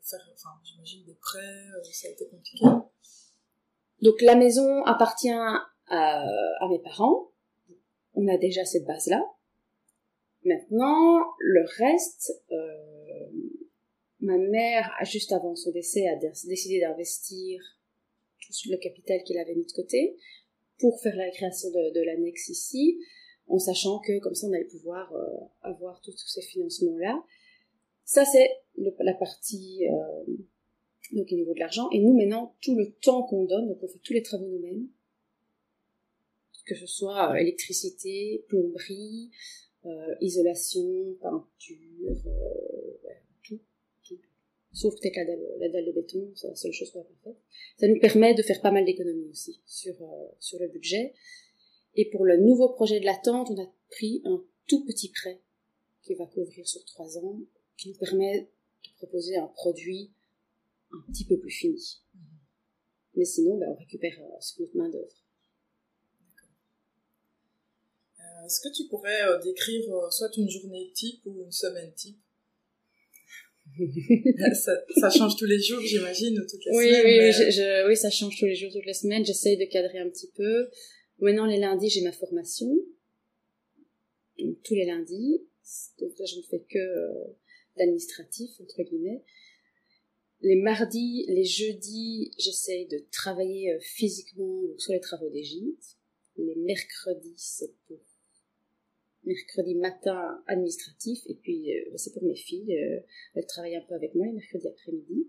faire, 0.00 0.30
enfin, 0.32 0.48
j'imagine 0.64 1.04
des 1.04 1.16
prêts 1.20 1.64
Ça 1.92 2.08
a 2.08 2.12
été 2.12 2.26
compliqué? 2.28 2.64
Donc 4.02 4.20
la 4.22 4.36
maison 4.36 4.84
appartient 4.84 5.28
à, 5.88 6.68
mes 6.70 6.78
parents. 6.78 7.32
On 8.14 8.26
a 8.28 8.38
déjà 8.38 8.64
cette 8.64 8.86
base-là. 8.86 9.22
Maintenant, 10.44 11.24
le 11.38 11.64
reste, 11.76 12.32
euh, 12.52 13.26
ma 14.20 14.38
mère, 14.38 14.90
juste 15.02 15.32
avant 15.32 15.54
son 15.54 15.70
décès, 15.70 16.06
a 16.08 16.16
décidé 16.16 16.80
d'investir 16.80 17.60
tout 18.40 18.70
le 18.70 18.76
capital 18.78 19.22
qu'il 19.24 19.38
avait 19.38 19.54
mis 19.54 19.66
de 19.66 19.72
côté 19.72 20.16
pour 20.78 21.00
faire 21.00 21.16
la 21.16 21.30
création 21.30 21.70
de, 21.70 22.04
l'annexe 22.04 22.48
ici, 22.48 22.98
en 23.48 23.58
sachant 23.58 23.98
que 24.00 24.18
comme 24.18 24.34
ça 24.34 24.46
on 24.46 24.52
allait 24.52 24.64
pouvoir 24.64 25.12
euh, 25.14 25.26
avoir 25.62 26.00
tous 26.00 26.16
ces 26.16 26.42
financements-là. 26.42 27.22
Ça 28.04 28.24
c'est 28.24 28.50
la 28.76 29.14
partie 29.14 29.86
euh, 29.88 30.34
donc 31.12 31.28
au 31.30 31.34
niveau 31.34 31.54
de 31.54 31.60
l'argent. 31.60 31.88
Et 31.90 32.00
nous 32.00 32.14
maintenant, 32.16 32.54
tout 32.60 32.76
le 32.76 32.92
temps 32.92 33.22
qu'on 33.24 33.44
donne, 33.44 33.68
donc 33.68 33.82
on 33.82 33.88
fait 33.88 34.00
tous 34.02 34.12
les 34.12 34.22
travaux 34.22 34.46
nous-mêmes, 34.46 34.88
que 36.66 36.74
ce 36.74 36.86
soit 36.86 37.40
électricité, 37.40 38.44
plomberie, 38.48 39.30
euh, 39.86 40.14
isolation, 40.20 41.14
peinture, 41.20 42.26
euh. 42.26 43.08
Sauf 44.76 44.94
peut-être 45.00 45.16
la 45.16 45.24
dalle, 45.24 45.46
la 45.58 45.68
dalle 45.70 45.86
de 45.86 45.92
béton, 45.92 46.32
c'est 46.34 46.48
la 46.48 46.54
seule 46.54 46.72
chose 46.72 46.90
qu'on 46.90 47.02
pas 47.02 47.08
faite. 47.24 47.36
Ça 47.80 47.88
nous 47.88 47.98
permet 47.98 48.34
de 48.34 48.42
faire 48.42 48.60
pas 48.60 48.70
mal 48.70 48.84
d'économies 48.84 49.30
aussi 49.30 49.58
sur, 49.64 49.94
euh, 50.02 50.28
sur 50.38 50.58
le 50.58 50.68
budget. 50.68 51.14
Et 51.94 52.10
pour 52.10 52.26
le 52.26 52.36
nouveau 52.36 52.68
projet 52.68 53.00
de 53.00 53.06
la 53.06 53.16
tente, 53.16 53.50
on 53.50 53.58
a 53.62 53.66
pris 53.88 54.20
un 54.26 54.44
tout 54.66 54.84
petit 54.84 55.08
prêt 55.08 55.40
qui 56.02 56.14
va 56.14 56.26
couvrir 56.26 56.68
sur 56.68 56.84
trois 56.84 57.16
ans, 57.16 57.40
qui 57.78 57.88
nous 57.88 57.96
permet 57.96 58.42
de 58.42 58.90
proposer 58.98 59.36
un 59.36 59.46
produit 59.46 60.12
un 60.92 61.10
petit 61.10 61.24
peu 61.24 61.38
plus 61.38 61.50
fini. 61.50 62.02
Mmh. 62.14 62.18
Mais 63.14 63.24
sinon, 63.24 63.56
ben, 63.56 63.70
on 63.70 63.76
récupère 63.76 64.20
sur 64.40 64.60
notre 64.60 64.76
main 64.76 64.90
d'œuvre. 64.90 65.26
Est-ce 68.46 68.60
que 68.60 68.72
tu 68.72 68.88
pourrais 68.88 69.22
euh, 69.22 69.40
décrire 69.40 69.92
euh, 69.92 70.10
soit 70.10 70.36
une 70.36 70.48
journée 70.48 70.92
type 70.94 71.20
ou 71.26 71.42
une 71.42 71.50
semaine 71.50 71.92
type 71.94 72.20
ça, 75.00 75.10
change 75.10 75.36
tous 75.36 75.44
les 75.44 75.60
jours, 75.60 75.80
j'imagine, 75.80 76.38
ou 76.38 76.42
toutes 76.42 76.64
les 76.64 76.76
oui, 76.76 76.88
semaines. 76.88 77.84
Oui, 77.84 77.88
oui, 77.88 77.96
ça 77.96 78.10
change 78.10 78.38
tous 78.38 78.46
les 78.46 78.54
jours, 78.54 78.70
toutes 78.72 78.86
les 78.86 78.94
semaines. 78.94 79.24
J'essaye 79.24 79.56
de 79.56 79.64
cadrer 79.64 79.98
un 79.98 80.08
petit 80.08 80.30
peu. 80.34 80.68
Maintenant, 81.18 81.46
les 81.46 81.58
lundis, 81.58 81.90
j'ai 81.90 82.02
ma 82.02 82.12
formation. 82.12 82.68
Donc, 84.38 84.62
tous 84.62 84.74
les 84.74 84.86
lundis. 84.86 85.42
Donc 85.98 86.18
là, 86.18 86.24
je 86.26 86.36
ne 86.36 86.42
fais 86.42 86.64
que 86.68 86.78
l'administratif, 87.76 88.50
euh, 88.60 88.64
entre 88.64 88.82
guillemets. 88.82 89.22
Les 90.42 90.56
mardis, 90.56 91.24
les 91.28 91.44
jeudis, 91.44 92.32
j'essaye 92.38 92.86
de 92.86 93.04
travailler 93.10 93.76
physiquement 93.80 94.62
sur 94.76 94.92
les 94.92 95.00
travaux 95.00 95.30
des 95.30 95.42
gîtes. 95.42 95.96
Les 96.36 96.54
mercredis, 96.56 97.34
c'est 97.36 97.74
pour 97.86 97.98
mercredi 99.26 99.74
matin 99.74 100.42
administratif 100.46 101.18
et 101.26 101.34
puis 101.34 101.76
euh, 101.76 101.92
c'est 101.96 102.12
pour 102.12 102.22
mes 102.22 102.36
filles 102.36 102.78
euh, 102.78 103.00
elles 103.34 103.46
travaillent 103.46 103.76
un 103.76 103.82
peu 103.82 103.94
avec 103.94 104.14
moi 104.14 104.26
les 104.26 104.32
mercredis 104.32 104.68
après-midi. 104.68 105.28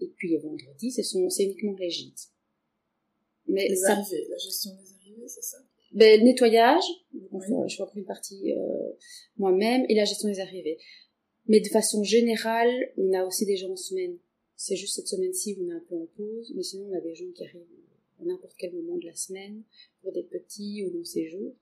Et 0.00 0.08
puis 0.16 0.32
le 0.32 0.40
vendredi 0.40 0.90
c'est 0.90 1.02
c'est 1.02 1.44
uniquement 1.44 1.74
les 1.78 1.90
gîtes. 1.90 2.28
Mais 3.46 3.68
les 3.68 3.84
arrivées 3.84 4.26
la 4.28 4.36
gestion 4.36 4.72
des 4.72 4.92
arrivées 4.94 5.28
c'est 5.28 5.42
ça? 5.42 5.58
Ben, 5.92 6.20
le 6.20 6.26
nettoyage 6.26 6.84
je 7.12 7.76
fais 7.76 7.82
encore 7.82 7.96
une 7.96 8.04
partie 8.04 8.52
euh, 8.52 8.92
moi-même 9.38 9.86
et 9.88 9.94
la 9.94 10.04
gestion 10.04 10.28
des 10.28 10.40
arrivées. 10.40 10.78
Mais 11.46 11.60
de 11.60 11.68
façon 11.68 12.02
générale 12.02 12.72
on 12.96 13.12
a 13.12 13.24
aussi 13.24 13.46
des 13.46 13.56
gens 13.56 13.70
en 13.70 13.76
semaine. 13.76 14.18
C'est 14.56 14.74
juste 14.74 14.96
cette 14.96 15.06
semaine-ci 15.06 15.56
où 15.56 15.64
on 15.64 15.68
est 15.70 15.74
un 15.74 15.84
peu 15.88 15.94
en 15.94 16.06
pause 16.16 16.52
mais 16.56 16.64
sinon 16.64 16.88
on 16.90 16.96
a 16.96 17.00
des 17.00 17.14
gens 17.14 17.30
qui 17.32 17.44
arrivent 17.44 17.62
à 18.20 18.24
n'importe 18.24 18.56
quel 18.58 18.74
moment 18.74 18.98
de 18.98 19.06
la 19.06 19.14
semaine 19.14 19.62
pour 20.02 20.12
des 20.12 20.24
petits 20.24 20.84
ou 20.84 20.90
longs 20.90 21.04
séjours 21.04 21.54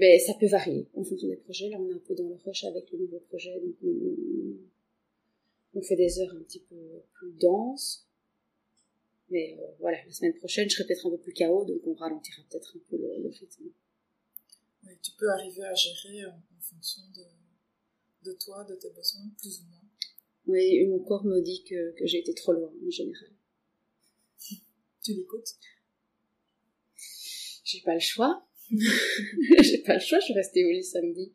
mais 0.00 0.18
ça 0.18 0.32
peut 0.32 0.46
varier 0.46 0.88
en 0.94 1.04
fonction 1.04 1.28
des 1.28 1.36
projets. 1.36 1.68
Là, 1.68 1.76
on 1.78 1.86
est 1.90 1.92
un 1.92 1.98
peu 1.98 2.14
dans 2.14 2.26
le 2.26 2.36
rush 2.36 2.64
avec 2.64 2.90
le 2.90 3.00
nouveau 3.00 3.20
projet, 3.28 3.60
donc 3.60 3.76
on, 5.74 5.82
fait 5.82 5.96
des 5.96 6.20
heures 6.20 6.34
un 6.34 6.42
petit 6.42 6.60
peu 6.60 7.02
plus 7.12 7.32
denses. 7.34 8.08
Mais 9.28 9.58
euh, 9.60 9.66
voilà, 9.78 10.02
la 10.04 10.12
semaine 10.12 10.34
prochaine, 10.34 10.68
je 10.70 10.74
serai 10.74 10.86
peut-être 10.86 11.06
un 11.06 11.10
peu 11.10 11.18
plus 11.18 11.34
chaos, 11.34 11.66
donc 11.66 11.86
on 11.86 11.92
ralentira 11.92 12.42
peut-être 12.48 12.76
un 12.76 12.80
peu 12.88 12.96
le, 12.96 13.28
rythme. 13.28 13.64
Oui, 14.84 14.92
tu 15.02 15.12
peux 15.18 15.28
arriver 15.28 15.64
à 15.64 15.74
gérer 15.74 16.24
en, 16.26 16.40
fonction 16.62 17.02
de, 17.14 18.30
de, 18.30 18.36
toi, 18.38 18.64
de 18.64 18.74
tes 18.76 18.90
besoins, 18.90 19.28
plus 19.38 19.60
ou 19.60 19.64
moins. 19.64 19.84
Oui, 20.46 20.86
mon 20.86 21.00
corps 21.00 21.24
me 21.24 21.40
dit 21.42 21.62
que, 21.64 21.92
que 21.92 22.06
j'ai 22.06 22.20
été 22.20 22.32
trop 22.34 22.52
loin 22.52 22.72
en 22.86 22.90
général. 22.90 23.30
tu 25.02 25.12
l'écoutes? 25.12 25.56
J'ai 27.64 27.82
pas 27.82 27.94
le 27.94 28.00
choix. 28.00 28.49
j'ai 29.62 29.78
pas 29.78 29.94
le 29.94 30.00
choix, 30.00 30.18
je 30.20 30.26
suis 30.26 30.34
restée 30.34 30.64
au 30.64 30.70
lit 30.70 30.84
samedi 30.84 31.32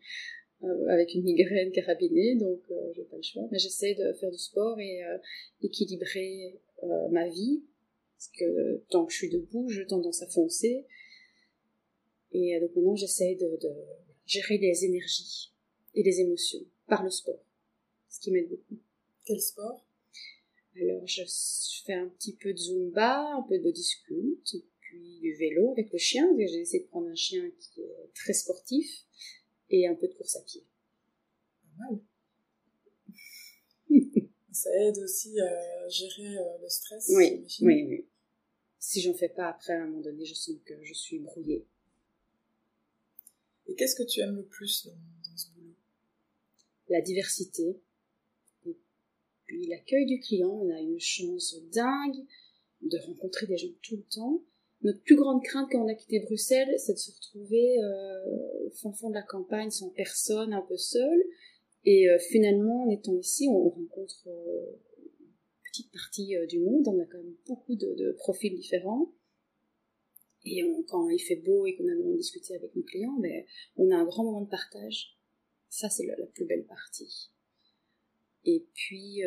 euh, 0.64 0.88
avec 0.88 1.14
une 1.14 1.24
migraine 1.24 1.72
carabinée, 1.72 2.36
donc 2.36 2.62
euh, 2.72 2.94
j'ai 2.96 3.04
pas 3.04 3.18
le 3.18 3.24
choix. 3.24 3.44
Mais 3.52 3.60
j'essaie 3.60 3.94
de 3.94 4.14
faire 4.14 4.32
du 4.32 4.38
sport 4.38 4.80
et 4.80 5.04
euh, 5.04 5.18
équilibrer 5.62 6.60
ma 7.10 7.28
vie, 7.30 7.64
parce 8.16 8.30
que 8.38 8.84
tant 8.90 9.06
que 9.06 9.12
je 9.12 9.18
suis 9.18 9.30
debout, 9.30 9.70
j'ai 9.70 9.88
tendance 9.88 10.22
à 10.22 10.28
foncer. 10.28 10.86
Et 12.32 12.60
donc 12.60 12.76
maintenant, 12.76 12.96
j'essaie 12.96 13.36
de, 13.36 13.58
de, 13.62 13.74
gérer 14.26 14.58
les 14.58 14.86
énergies 14.86 15.52
et 15.94 16.04
les 16.04 16.20
émotions 16.20 16.64
par 16.88 17.04
le 17.04 17.10
sport, 17.10 17.44
ce 18.10 18.20
qui 18.20 18.32
m'aide 18.32 18.50
beaucoup. 18.50 18.78
Quel 19.26 19.40
sport? 19.40 19.86
Alors, 20.80 21.08
je, 21.08 21.24
fais 21.86 21.94
un 21.94 22.08
petit 22.08 22.36
peu 22.36 22.52
de 22.52 22.58
zumba, 22.58 23.38
un 23.38 23.44
peu 23.44 23.58
de 23.58 23.64
body 23.64 23.84
sculpt, 23.84 24.56
du 25.22 25.34
vélo 25.36 25.72
avec 25.72 25.92
le 25.92 25.98
chien. 25.98 26.28
J'ai 26.38 26.62
essayé 26.62 26.84
de 26.84 26.88
prendre 26.88 27.08
un 27.08 27.16
chien 27.16 27.50
qui 27.60 27.82
est 27.82 28.14
très 28.14 28.34
sportif 28.34 29.06
et 29.70 29.88
un 29.88 29.96
peu 29.96 30.08
de 30.08 30.14
course 30.14 30.36
à 30.36 30.42
pied. 30.42 30.64
Pas 31.62 31.86
mal. 31.86 32.00
Ça 34.52 34.70
aide 34.74 34.98
aussi 35.00 35.40
à 35.40 35.90
gérer 35.90 36.38
euh, 36.38 36.58
le 36.62 36.70
stress. 36.70 37.12
Oui, 37.14 37.46
oui, 37.62 37.84
oui. 37.88 38.08
Si 38.80 39.02
j'en 39.02 39.14
fais 39.14 39.30
pas 39.30 39.50
après, 39.50 39.74
à 39.74 39.82
un 39.82 39.88
moment 39.88 40.02
donné, 40.02 40.26
je 40.26 40.34
sens 40.34 40.56
que 40.64 40.82
je 40.84 40.94
suis 40.94 41.20
brouillée. 41.20 41.66
Et 43.68 43.76
qu'est-ce 43.76 43.96
que 43.96 44.04
tu 44.04 44.20
aimes 44.22 44.36
le 44.36 44.46
plus 44.46 44.86
dans, 44.86 45.38
ce 45.38 45.50
boulot? 45.52 45.76
La 46.88 47.02
diversité. 47.02 47.82
Et 48.66 48.78
puis 49.46 49.68
l'accueil 49.68 50.06
du 50.06 50.20
client. 50.20 50.52
On 50.52 50.70
a 50.70 50.80
une 50.80 51.00
chance 51.00 51.56
dingue 51.72 52.26
de 52.82 52.98
rencontrer 53.00 53.48
des 53.48 53.58
gens 53.58 53.74
tout 53.82 53.98
le 53.98 54.04
temps 54.04 54.44
notre 54.86 55.02
plus 55.02 55.16
grande 55.16 55.44
crainte 55.44 55.68
quand 55.72 55.84
on 55.84 55.88
a 55.88 55.96
quitté 55.96 56.20
Bruxelles, 56.20 56.76
c'est 56.78 56.94
de 56.94 57.00
se 57.00 57.12
retrouver 57.12 57.80
euh, 57.80 58.68
au 58.68 58.92
fond 58.92 59.10
de 59.10 59.16
la 59.16 59.24
campagne, 59.24 59.72
sans 59.72 59.90
personne, 59.90 60.54
un 60.54 60.62
peu 60.62 60.78
seul. 60.78 61.24
Et 61.86 62.08
euh, 62.08 62.20
finalement, 62.20 62.84
en 62.84 62.90
étant 62.90 63.16
ici, 63.18 63.48
on 63.50 63.70
rencontre 63.70 64.28
euh, 64.28 64.78
une 65.20 65.72
petite 65.72 65.92
partie 65.92 66.36
du 66.48 66.60
monde. 66.60 66.88
On 66.88 67.00
a 67.02 67.06
quand 67.06 67.18
même 67.18 67.36
beaucoup 67.48 67.76
de, 67.76 68.12
profils 68.20 68.56
différents. 68.56 69.12
Et 70.46 70.62
quand 70.88 71.10
il 71.10 71.20
fait 71.20 71.38
beau 71.38 71.66
et 71.66 71.76
qu'on 71.76 71.88
a 71.88 71.96
le 71.96 72.04
de 72.04 72.18
discuter 72.18 72.54
avec 72.54 72.76
nos 72.76 72.84
clients, 72.84 73.18
ben, 73.20 73.44
on 73.78 73.90
a 73.90 73.96
un 73.96 74.06
grand 74.06 74.24
moment 74.24 74.42
de 74.42 74.50
partage. 74.50 75.18
Ça, 75.70 75.90
c'est 75.90 76.06
la, 76.06 76.16
plus 76.28 76.46
belle 76.46 76.66
partie. 76.66 77.32
Et 78.46 78.68
puis, 78.76 79.24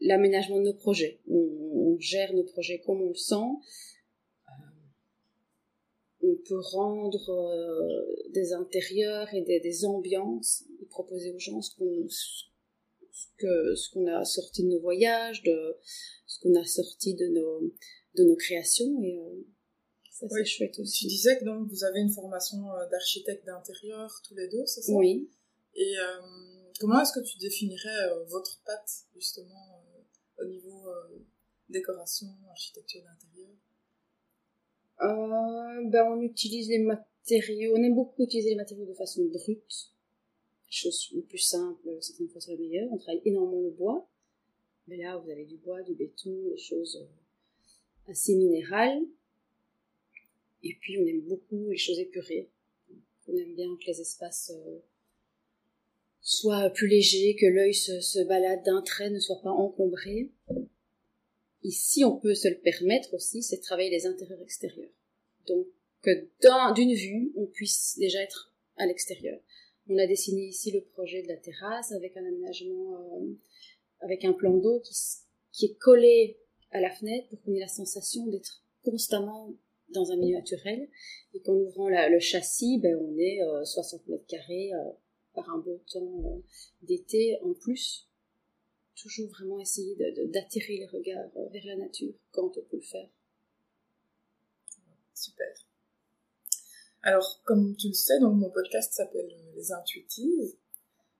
l'aménagement 0.00 0.58
de 0.58 0.66
nos 0.66 0.74
projets. 0.74 1.20
On, 1.28 1.96
gère 1.98 2.32
nos 2.34 2.42
projets 2.42 2.80
comme 2.80 3.00
on 3.00 3.10
le 3.10 3.14
sent. 3.14 3.34
Euh, 6.22 6.32
on 6.32 6.36
peut 6.48 6.60
rendre 6.60 7.30
euh, 7.30 8.30
des 8.30 8.52
intérieurs 8.52 9.32
et 9.34 9.42
des, 9.42 9.84
ambiances 9.84 10.64
et 10.80 10.86
proposer 10.86 11.32
aux 11.32 11.38
gens 11.38 11.60
ce 11.60 11.74
qu'on 11.76 12.06
que 13.38 13.74
ce 13.74 13.90
qu'on 13.90 14.06
a 14.06 14.24
sorti 14.24 14.62
de 14.62 14.68
nos 14.68 14.80
voyages, 14.80 15.42
de 15.42 15.76
ce 16.26 16.38
qu'on 16.40 16.54
a 16.54 16.64
sorti 16.64 17.14
de 17.14 17.26
nos 17.28 17.72
de 18.14 18.24
nos 18.24 18.36
créations 18.36 19.02
et 19.02 19.18
euh, 19.18 19.46
ça 20.10 20.26
c'est 20.28 20.44
chouette 20.44 20.78
aussi. 20.78 21.06
Tu 21.06 21.06
disais 21.06 21.38
que 21.38 21.44
donc 21.44 21.68
vous 21.68 21.84
avez 21.84 22.00
une 22.00 22.10
formation 22.10 22.58
d'architecte 22.90 23.44
d'intérieur 23.46 24.10
tous 24.26 24.34
les 24.34 24.48
deux, 24.48 24.64
c'est 24.66 24.82
ça? 24.82 24.92
Oui. 24.92 25.28
Et 25.74 25.94
Comment 26.82 27.00
est-ce 27.00 27.12
que 27.12 27.24
tu 27.24 27.38
définirais 27.38 28.10
euh, 28.10 28.24
votre 28.24 28.60
patte, 28.64 28.90
justement, 29.14 29.84
euh, 29.86 30.42
au 30.42 30.48
niveau 30.48 30.88
euh, 30.88 31.24
décoration, 31.68 32.26
architecture 32.50 33.02
d'intérieur? 33.02 33.31
Ben, 35.02 36.04
On 36.10 36.20
utilise 36.20 36.68
les 36.68 36.78
matériaux, 36.78 37.74
on 37.76 37.82
aime 37.82 37.94
beaucoup 37.94 38.24
utiliser 38.24 38.50
les 38.50 38.56
matériaux 38.56 38.86
de 38.86 38.94
façon 38.94 39.24
brute. 39.24 39.90
Chose 40.68 41.10
le 41.14 41.22
plus 41.22 41.38
simple, 41.38 41.98
certaines 42.00 42.28
fois 42.28 42.40
c'est 42.40 42.52
la 42.52 42.58
meilleure. 42.58 42.90
On 42.90 42.96
travaille 42.96 43.22
énormément 43.24 43.60
le 43.60 43.70
bois. 43.70 44.08
Mais 44.88 44.96
là, 44.96 45.16
vous 45.18 45.30
avez 45.30 45.44
du 45.44 45.56
bois, 45.58 45.82
du 45.82 45.94
béton, 45.94 46.34
des 46.50 46.58
choses 46.58 47.06
assez 48.08 48.34
minérales. 48.34 49.02
Et 50.62 50.74
puis, 50.80 50.98
on 50.98 51.06
aime 51.06 51.20
beaucoup 51.22 51.68
les 51.70 51.76
choses 51.76 51.98
épurées. 51.98 52.48
On 53.28 53.36
aime 53.36 53.54
bien 53.54 53.76
que 53.76 53.86
les 53.86 54.00
espaces 54.00 54.52
soit 56.22 56.70
plus 56.70 56.86
léger, 56.86 57.36
que 57.36 57.46
l'œil 57.46 57.74
se, 57.74 58.24
balade 58.24 58.64
d'un 58.64 58.80
trait, 58.82 59.10
ne 59.10 59.18
soit 59.18 59.42
pas 59.42 59.50
encombré. 59.50 60.30
Ici, 61.62 62.04
on 62.04 62.16
peut 62.16 62.34
se 62.34 62.48
le 62.48 62.58
permettre 62.58 63.14
aussi, 63.14 63.42
c'est 63.42 63.58
de 63.58 63.62
travailler 63.62 63.90
les 63.90 64.06
intérieurs 64.06 64.42
extérieurs. 64.42 64.90
Donc, 65.46 65.66
que 66.02 66.74
d'une 66.74 66.94
vue, 66.94 67.32
on 67.36 67.46
puisse 67.46 67.96
déjà 67.98 68.20
être 68.20 68.52
à 68.76 68.86
l'extérieur. 68.86 69.40
On 69.88 69.98
a 69.98 70.06
dessiné 70.06 70.46
ici 70.46 70.72
le 70.72 70.80
projet 70.80 71.22
de 71.22 71.28
la 71.28 71.36
terrasse 71.36 71.92
avec 71.92 72.16
un 72.16 72.24
aménagement, 72.24 72.96
euh, 72.96 73.34
avec 74.00 74.24
un 74.24 74.32
plan 74.32 74.56
d'eau 74.56 74.80
qui, 74.80 74.94
qui 75.52 75.66
est 75.66 75.74
collé 75.74 76.38
à 76.72 76.80
la 76.80 76.90
fenêtre 76.90 77.28
pour 77.28 77.40
qu'on 77.42 77.54
ait 77.54 77.60
la 77.60 77.68
sensation 77.68 78.26
d'être 78.26 78.64
constamment 78.84 79.54
dans 79.90 80.10
un 80.10 80.16
milieu 80.16 80.36
naturel. 80.36 80.88
Et 81.34 81.40
qu'en 81.40 81.54
ouvrant 81.54 81.88
le 81.88 82.18
châssis, 82.18 82.78
ben, 82.78 82.96
on 82.96 83.16
est 83.18 83.40
60 83.64 84.00
euh, 84.00 84.12
mètres 84.12 84.26
carrés 84.26 84.72
euh, 84.72 84.90
par 85.34 85.48
un 85.50 85.58
beau 85.58 85.80
temps 85.92 86.22
euh, 86.26 86.42
d'été 86.82 87.38
en 87.42 87.54
plus. 87.54 88.08
Toujours 88.96 89.28
vraiment 89.30 89.58
essayer 89.58 89.96
d'attirer 90.26 90.78
les 90.78 90.86
regards 90.86 91.30
euh, 91.36 91.48
vers 91.48 91.64
la 91.66 91.76
nature 91.76 92.14
quand 92.30 92.56
on 92.56 92.62
peut 92.62 92.76
le 92.76 92.82
faire. 92.82 93.08
Super. 95.14 95.52
Alors, 97.02 97.40
comme 97.44 97.76
tu 97.76 97.88
le 97.88 97.94
sais, 97.94 98.20
donc 98.20 98.34
mon 98.34 98.50
podcast 98.50 98.92
s'appelle 98.92 99.30
euh, 99.30 99.56
Les 99.56 99.72
Intuitives. 99.72 100.54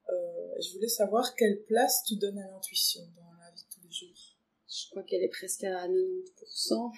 je 0.09 0.73
voulais 0.75 0.89
savoir 0.89 1.35
quelle 1.35 1.63
place 1.65 2.05
tu 2.07 2.17
donnes 2.17 2.39
à 2.39 2.49
l'intuition 2.49 3.03
dans 3.17 3.33
la 3.43 3.51
vie 3.51 3.65
de 3.65 3.75
tous 3.75 3.81
les 3.85 3.93
jours. 3.93 4.37
Je 4.69 4.89
crois 4.91 5.03
qu'elle 5.03 5.23
est 5.23 5.29
presque 5.29 5.65
à 5.65 5.89
90%. 5.89 6.93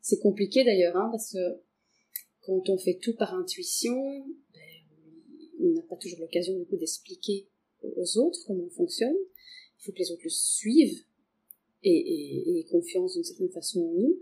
C'est 0.00 0.18
compliqué 0.18 0.64
d'ailleurs, 0.64 0.96
hein, 0.96 1.08
parce 1.10 1.32
que 1.32 1.60
quand 2.42 2.68
on 2.68 2.76
fait 2.76 2.98
tout 3.00 3.14
par 3.14 3.34
intuition, 3.34 3.96
on 5.60 5.70
n'a 5.72 5.82
pas 5.82 5.96
toujours 5.96 6.20
l'occasion 6.20 6.58
du 6.58 6.66
coup 6.66 6.76
d'expliquer 6.76 7.48
aux 7.82 8.18
autres 8.18 8.38
comment 8.46 8.64
on 8.64 8.70
fonctionne. 8.70 9.16
Faut 9.84 9.92
que 9.92 9.98
les 9.98 10.10
autres 10.10 10.24
le 10.24 10.30
suivent 10.30 11.04
et, 11.82 12.58
aient 12.58 12.64
confiance 12.64 13.14
d'une 13.14 13.24
certaine 13.24 13.50
façon 13.50 13.80
en 13.80 13.92
nous. 13.92 14.18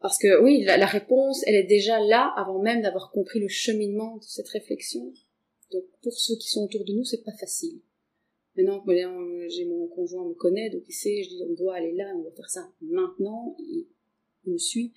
Parce 0.00 0.18
que 0.18 0.42
oui, 0.42 0.62
la, 0.62 0.86
réponse, 0.86 1.42
elle 1.46 1.56
est 1.56 1.64
déjà 1.64 2.00
là 2.00 2.32
avant 2.36 2.62
même 2.62 2.82
d'avoir 2.82 3.10
compris 3.10 3.40
le 3.40 3.48
cheminement 3.48 4.16
de 4.16 4.24
cette 4.24 4.48
réflexion. 4.48 5.12
Donc 5.72 5.84
pour 6.02 6.14
ceux 6.14 6.36
qui 6.36 6.48
sont 6.48 6.64
autour 6.64 6.84
de 6.84 6.92
nous, 6.92 7.04
c'est 7.04 7.24
pas 7.24 7.32
facile. 7.32 7.80
Maintenant 8.56 8.80
que 8.80 9.48
j'ai 9.48 9.64
mon 9.66 9.86
conjoint 9.88 10.26
me 10.26 10.34
connaît, 10.34 10.70
donc 10.70 10.82
il 10.88 10.92
sait, 10.92 11.22
je 11.22 11.28
dis 11.28 11.42
on 11.48 11.54
doit 11.54 11.76
aller 11.76 11.92
là, 11.92 12.12
on 12.16 12.22
doit 12.22 12.32
faire 12.32 12.50
ça 12.50 12.72
maintenant, 12.80 13.56
il 13.58 13.86
me 14.46 14.58
suit. 14.58 14.92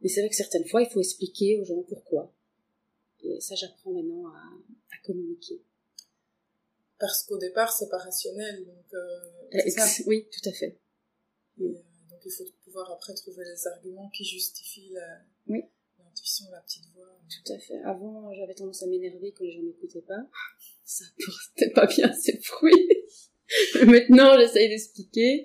Mais 0.00 0.08
c'est 0.08 0.20
vrai 0.20 0.28
que 0.28 0.36
certaines 0.36 0.66
fois, 0.66 0.82
il 0.82 0.88
faut 0.88 1.00
expliquer 1.00 1.58
aux 1.60 1.64
gens 1.64 1.82
pourquoi. 1.82 2.32
Et 3.22 3.40
ça, 3.40 3.54
j'apprends 3.54 3.92
maintenant 3.92 4.26
à, 4.28 4.42
communiquer. 5.04 5.62
Parce 6.98 7.22
qu'au 7.24 7.38
départ, 7.38 7.72
c'est 7.72 7.88
pas 7.88 7.98
rationnel, 7.98 8.64
donc. 8.64 8.84
Euh, 8.94 9.54
euh 9.54 10.02
oui, 10.06 10.28
tout 10.32 10.48
à 10.48 10.52
fait. 10.52 10.78
Et, 11.60 11.64
euh, 11.64 11.82
donc 12.10 12.20
il 12.24 12.32
faut 12.32 12.44
pouvoir 12.64 12.90
après 12.90 13.14
trouver 13.14 13.44
les 13.44 13.66
arguments 13.68 14.10
qui 14.10 14.24
justifient 14.24 14.92
la, 14.92 15.20
oui. 15.46 15.62
l'intuition, 15.98 16.46
la 16.50 16.60
petite 16.60 16.84
voix. 16.94 17.20
Tout 17.28 17.52
à 17.52 17.58
fait. 17.58 17.80
Avant, 17.84 18.32
j'avais 18.34 18.54
tendance 18.54 18.82
à 18.82 18.86
m'énerver 18.86 19.32
quand 19.32 19.44
les 19.44 19.52
gens 19.52 19.62
m'écoutaient 19.62 20.02
pas. 20.02 20.28
Ça 20.84 21.04
portait 21.24 21.70
pas 21.72 21.86
bien 21.86 22.12
ses 22.12 22.38
fruits. 22.40 22.88
Maintenant, 23.86 24.38
j'essaye 24.38 24.68
d'expliquer 24.68 25.44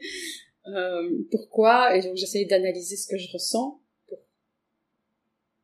euh, 0.68 1.24
pourquoi, 1.32 1.96
et 1.96 2.02
donc 2.02 2.16
j'essaye 2.16 2.46
d'analyser 2.46 2.96
ce 2.96 3.08
que 3.08 3.18
je 3.18 3.32
ressens 3.32 3.82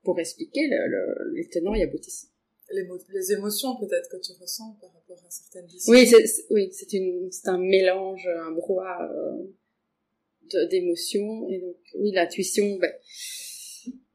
pour 0.04 0.19
expliquer 0.19 0.67
le, 0.67 1.34
les 1.36 1.47
tenants 1.49 1.73
et 1.73 1.84
aboutissants. 1.84 2.28
Les, 2.71 3.32
émotions 3.32 3.75
peut-être 3.77 4.10
que 4.10 4.17
tu 4.17 4.32
ressens 4.39 4.77
par 4.79 4.93
rapport 4.93 5.17
à 5.25 5.29
certaines 5.29 5.65
décisions. 5.65 5.91
Oui, 5.91 6.08
c'est, 6.08 6.45
oui, 6.51 6.69
c'est 6.71 6.93
une, 6.93 7.32
c'est 7.32 7.47
un 7.47 7.58
mélange, 7.58 8.27
un 8.27 8.51
brouhaha 8.51 9.10
euh, 9.12 10.65
d'émotions. 10.67 11.47
Et 11.49 11.60
donc 11.60 11.77
oui, 11.95 12.12
l'intuition, 12.12 12.77
ben, 12.77 12.91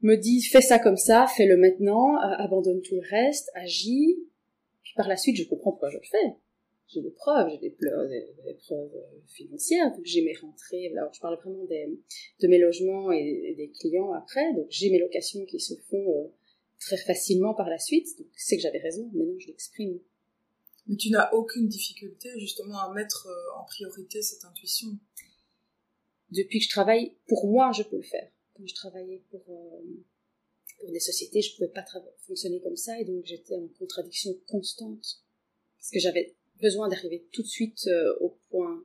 me 0.01 0.15
dit 0.15 0.41
fais 0.41 0.61
ça 0.61 0.79
comme 0.79 0.97
ça, 0.97 1.25
fais-le 1.35 1.57
maintenant, 1.57 2.15
abandonne 2.17 2.81
tout 2.81 2.95
le 2.95 3.07
reste, 3.09 3.49
agis. 3.55 4.15
Puis 4.83 4.93
par 4.95 5.07
la 5.07 5.17
suite, 5.17 5.35
je 5.35 5.43
comprends 5.43 5.71
pourquoi 5.71 5.89
je 5.89 5.97
le 5.97 6.03
fais. 6.03 6.35
J'ai 6.87 7.01
des 7.01 7.11
preuves, 7.11 7.49
j'ai 7.49 7.57
des, 7.57 7.75
preuves 8.59 8.91
financières, 9.27 9.91
donc 9.91 10.05
j'ai 10.05 10.21
mes 10.21 10.35
rentrées, 10.35 10.91
alors 10.95 11.11
je 11.11 11.19
parle 11.19 11.35
vraiment 11.37 11.65
des, 11.65 11.87
de 12.41 12.47
mes 12.47 12.59
logements 12.59 13.11
et, 13.11 13.55
des 13.57 13.71
clients 13.71 14.13
après, 14.13 14.53
donc 14.53 14.67
j'ai 14.69 14.91
mes 14.91 14.99
locations 14.99 15.43
qui 15.45 15.59
se 15.59 15.73
font 15.89 15.97
euh, 15.97 16.27
très 16.85 16.97
facilement 16.97 17.55
par 17.55 17.67
la 17.67 17.79
suite, 17.79 18.07
donc 18.19 18.27
c'est 18.37 18.57
que 18.57 18.61
j'avais 18.61 18.77
raison, 18.77 19.09
maintenant 19.13 19.39
je 19.39 19.47
l'exprime. 19.47 19.99
Mais 20.87 20.95
tu 20.95 21.09
n'as 21.09 21.31
aucune 21.31 21.67
difficulté 21.67 22.29
justement 22.37 22.77
à 22.77 22.93
mettre 22.93 23.27
euh, 23.27 23.59
en 23.59 23.65
priorité 23.65 24.21
cette 24.21 24.45
intuition 24.45 24.89
Depuis 26.29 26.59
que 26.59 26.65
je 26.65 26.69
travaille 26.69 27.17
pour 27.27 27.47
moi, 27.47 27.71
je 27.71 27.81
peux 27.81 27.97
le 27.97 28.03
faire. 28.03 28.29
Quand 28.55 28.67
je 28.67 28.75
travaillais 28.75 29.23
pour, 29.31 29.41
euh, 29.49 29.81
pour 30.79 30.91
des 30.91 30.99
sociétés, 30.99 31.41
je 31.41 31.51
ne 31.51 31.55
pouvais 31.55 31.73
pas 31.73 31.85
fonctionner 32.27 32.61
comme 32.61 32.77
ça, 32.77 32.99
et 32.99 33.05
donc 33.05 33.25
j'étais 33.25 33.55
en 33.55 33.67
contradiction 33.79 34.35
constante, 34.47 35.23
parce 35.79 35.89
que 35.91 35.99
j'avais 35.99 36.35
besoin 36.61 36.87
d'arriver 36.87 37.27
tout 37.31 37.41
de 37.41 37.47
suite 37.47 37.87
euh, 37.87 38.15
au 38.21 38.37
point 38.51 38.83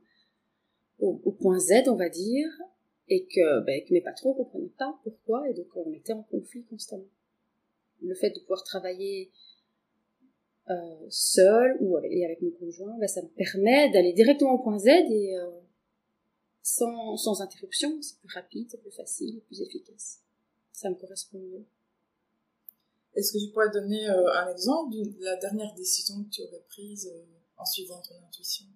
au, 1.00 1.32
point 1.32 1.58
Z, 1.58 1.88
on 1.88 1.96
va 1.96 2.10
dire, 2.10 2.48
et 3.08 3.26
que, 3.26 3.64
ben, 3.64 3.82
que 3.84 3.92
mes 3.92 4.02
patrons 4.02 4.34
comprenaient 4.34 4.72
pas 4.78 5.00
pourquoi, 5.02 5.48
et 5.48 5.54
donc 5.54 5.66
on 5.74 5.92
était 5.94 6.12
en 6.12 6.22
conflit 6.24 6.64
constamment. 6.64 7.08
Le 8.02 8.14
fait 8.14 8.30
de 8.30 8.40
pouvoir 8.40 8.64
travailler 8.64 9.30
euh, 10.70 11.06
seul 11.08 11.76
ou 11.80 11.96
avec, 11.96 12.12
et 12.12 12.24
avec 12.24 12.40
mon 12.42 12.50
conjoint, 12.52 12.96
ben, 12.98 13.08
ça 13.08 13.22
me 13.22 13.28
permet 13.28 13.90
d'aller 13.90 14.12
directement 14.12 14.52
au 14.52 14.58
point 14.58 14.78
Z 14.78 14.86
et 14.86 15.36
euh, 15.36 15.50
sans, 16.62 17.16
sans 17.16 17.40
interruption, 17.40 18.00
c'est 18.00 18.18
plus 18.18 18.32
rapide, 18.32 18.68
c'est 18.70 18.80
plus 18.80 18.92
facile, 18.92 19.40
plus 19.46 19.60
efficace. 19.62 20.20
Ça 20.72 20.88
me 20.88 20.94
correspond 20.94 21.38
mieux. 21.40 21.64
Est-ce 23.14 23.32
que 23.32 23.38
tu 23.38 23.50
pourrais 23.50 23.70
donner 23.70 24.08
euh, 24.08 24.32
un 24.32 24.52
exemple 24.52 24.94
de 24.94 25.24
la 25.24 25.36
dernière 25.36 25.74
décision 25.74 26.22
que 26.22 26.30
tu 26.30 26.42
aurais 26.42 26.62
prise 26.68 27.12
en 27.56 27.64
suivant 27.64 28.00
ton 28.02 28.14
intuition? 28.28 28.66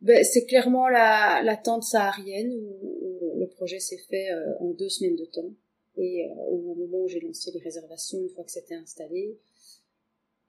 Ben, 0.00 0.24
C'est 0.24 0.46
clairement 0.46 0.88
la, 0.88 1.42
la 1.44 1.56
tente 1.56 1.84
saharienne 1.84 2.52
où, 2.52 3.36
le 3.36 3.46
projet 3.46 3.78
s'est 3.78 4.02
fait 4.10 4.28
en 4.58 4.70
deux 4.70 4.88
semaines 4.88 5.16
de 5.16 5.24
temps. 5.24 5.54
Et 5.96 6.30
euh, 6.30 6.34
au 6.34 6.74
moment 6.74 7.04
où 7.04 7.08
j'ai 7.08 7.20
lancé 7.20 7.50
les 7.52 7.60
réservations, 7.60 8.20
une 8.20 8.30
fois 8.30 8.44
que 8.44 8.50
c'était 8.50 8.74
installé, 8.74 9.38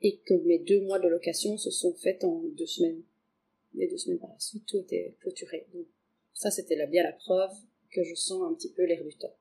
et 0.02 0.20
que 0.20 0.34
mes 0.34 0.60
deux 0.60 0.82
mois 0.82 1.00
de 1.00 1.08
location 1.08 1.58
se 1.58 1.70
sont 1.70 1.94
faits 1.96 2.24
en 2.24 2.42
deux 2.58 2.66
semaines. 2.66 3.04
Les 3.74 3.88
deux 3.88 3.98
semaines 3.98 4.20
par 4.20 4.32
la 4.32 4.40
suite, 4.40 4.66
tout 4.66 4.78
était 4.78 5.16
clôturé. 5.22 5.68
Donc 5.74 5.88
ça, 6.34 6.52
c'était 6.52 6.86
bien 6.88 7.04
la 7.04 7.14
preuve 7.14 7.54
que 7.92 8.04
je 8.04 8.16
sens 8.16 8.42
un 8.44 8.54
petit 8.56 8.72
peu 8.74 8.84
l'air 8.86 9.04
du 9.04 9.16
temps. 9.16 9.36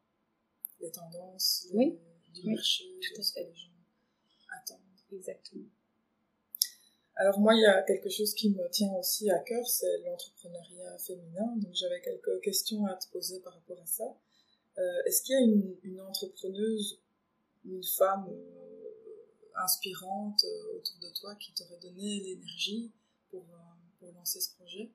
Les 0.81 0.91
tendances 0.91 1.69
oui. 1.75 1.99
du 2.35 2.51
marché, 2.51 2.85
tout 3.01 3.21
à 3.21 3.25
fait. 3.25 3.45
les 3.45 3.55
gens 3.55 3.69
attendent. 4.63 4.79
Exactement. 5.13 5.67
Alors 7.17 7.39
moi, 7.39 7.55
il 7.55 7.61
y 7.61 7.67
a 7.67 7.83
quelque 7.83 8.09
chose 8.09 8.33
qui 8.35 8.51
me 8.51 8.69
tient 8.71 8.93
aussi 8.95 9.31
à 9.31 9.39
cœur, 9.41 9.67
c'est 9.67 9.99
l'entrepreneuriat 10.05 10.99
féminin. 10.99 11.55
Donc 11.57 11.75
j'avais 11.75 12.01
quelques 12.01 12.41
questions 12.41 12.87
à 12.87 12.97
te 12.97 13.11
poser 13.13 13.41
par 13.41 13.55
rapport 13.55 13.81
à 13.81 13.87
ça. 13.87 14.17
Euh, 14.79 15.03
est-ce 15.07 15.23
qu'il 15.23 15.35
y 15.35 15.39
a 15.39 15.43
une, 15.43 16.01
entrepreneuse, 16.01 17.01
une 17.65 17.83
femme 17.83 18.27
euh, 18.31 19.63
inspirante 19.63 20.45
euh, 20.45 20.79
autour 20.79 20.99
de 21.03 21.15
toi 21.15 21.35
qui 21.37 21.53
t'aurait 21.53 21.81
donné 21.81 22.21
l'énergie 22.21 22.91
pour, 23.31 23.45
lancer 24.15 24.41
ce 24.41 24.55
projet? 24.57 24.91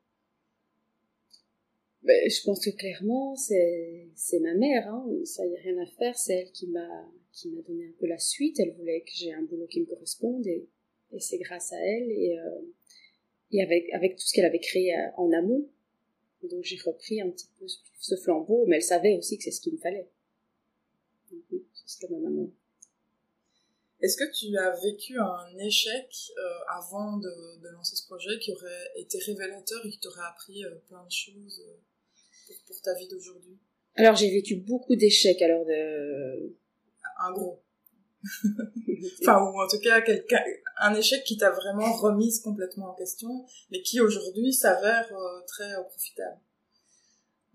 Ben, 2.03 2.29
Je 2.29 2.43
pense 2.43 2.63
que 2.63 2.69
clairement, 2.71 3.35
c'est, 3.35 4.09
c'est 4.15 4.39
ma 4.39 4.53
mère. 4.53 4.87
Hein. 4.87 5.07
Ça, 5.25 5.45
y 5.45 5.55
a 5.55 5.59
rien 5.59 5.77
à 5.81 5.85
faire. 5.85 6.17
C'est 6.17 6.33
elle 6.33 6.51
qui 6.51 6.67
m'a, 6.67 7.07
qui 7.31 7.49
m'a 7.49 7.61
donné 7.61 7.87
un 7.87 7.93
peu 7.99 8.07
la 8.07 8.19
suite. 8.19 8.59
Elle 8.59 8.73
voulait 8.73 9.01
que 9.01 9.11
j'ai 9.13 9.33
un 9.33 9.43
boulot 9.43 9.67
qui 9.67 9.81
me 9.81 9.85
corresponde 9.85 10.45
et, 10.47 10.67
et 11.11 11.19
c'est 11.19 11.37
grâce 11.37 11.71
à 11.71 11.77
elle 11.77 12.11
et, 12.11 12.37
et 13.51 13.61
avec, 13.61 13.91
avec 13.93 14.15
tout 14.15 14.25
ce 14.25 14.33
qu'elle 14.33 14.45
avait 14.45 14.59
créé 14.59 14.95
en 15.17 15.31
amont. 15.31 15.69
Donc 16.49 16.63
j'ai 16.63 16.77
repris 16.85 17.21
un 17.21 17.29
petit 17.29 17.47
peu 17.59 17.65
ce 17.99 18.15
flambeau, 18.17 18.65
mais 18.67 18.77
elle 18.77 18.83
savait 18.83 19.17
aussi 19.17 19.37
que 19.37 19.43
c'est 19.43 19.51
ce 19.51 19.61
qu'il 19.61 19.73
me 19.73 19.79
fallait. 19.79 20.09
Donc 21.31 21.41
oui, 21.51 21.65
c'était 21.85 22.11
ma 22.13 22.19
maman. 22.19 22.49
Est-ce 24.01 24.17
que 24.17 24.31
tu 24.31 24.55
as 24.57 24.75
vécu 24.81 25.17
un 25.17 25.57
échec 25.57 26.07
euh, 26.37 26.41
avant 26.69 27.17
de, 27.17 27.61
de, 27.61 27.69
lancer 27.69 27.95
ce 27.95 28.05
projet 28.05 28.37
qui 28.39 28.51
aurait 28.51 28.91
été 28.97 29.17
révélateur 29.19 29.83
et 29.85 29.89
qui 29.89 29.99
t'aurait 29.99 30.27
appris 30.29 30.63
euh, 30.63 30.75
plein 30.87 31.03
de 31.03 31.11
choses 31.11 31.63
euh, 31.65 31.77
pour, 32.45 32.55
pour, 32.67 32.81
ta 32.81 32.93
vie 32.95 33.07
d'aujourd'hui? 33.07 33.57
Alors 33.95 34.15
j'ai 34.15 34.29
vécu 34.29 34.57
beaucoup 34.57 34.95
d'échecs 34.95 35.41
alors 35.41 35.65
de... 35.65 36.55
Un 37.17 37.31
gros. 37.31 37.64
Enfin, 39.21 39.41
ou 39.43 39.61
en 39.61 39.67
tout 39.67 39.79
cas, 39.79 40.03
un 40.79 40.93
échec 40.93 41.23
qui 41.23 41.37
t'a 41.37 41.51
vraiment 41.51 41.93
remise 41.93 42.39
complètement 42.39 42.91
en 42.91 42.95
question, 42.95 43.45
mais 43.71 43.81
qui 43.81 44.01
aujourd'hui 44.01 44.53
s'avère 44.53 45.11
très 45.47 45.73
profitable. 45.89 46.39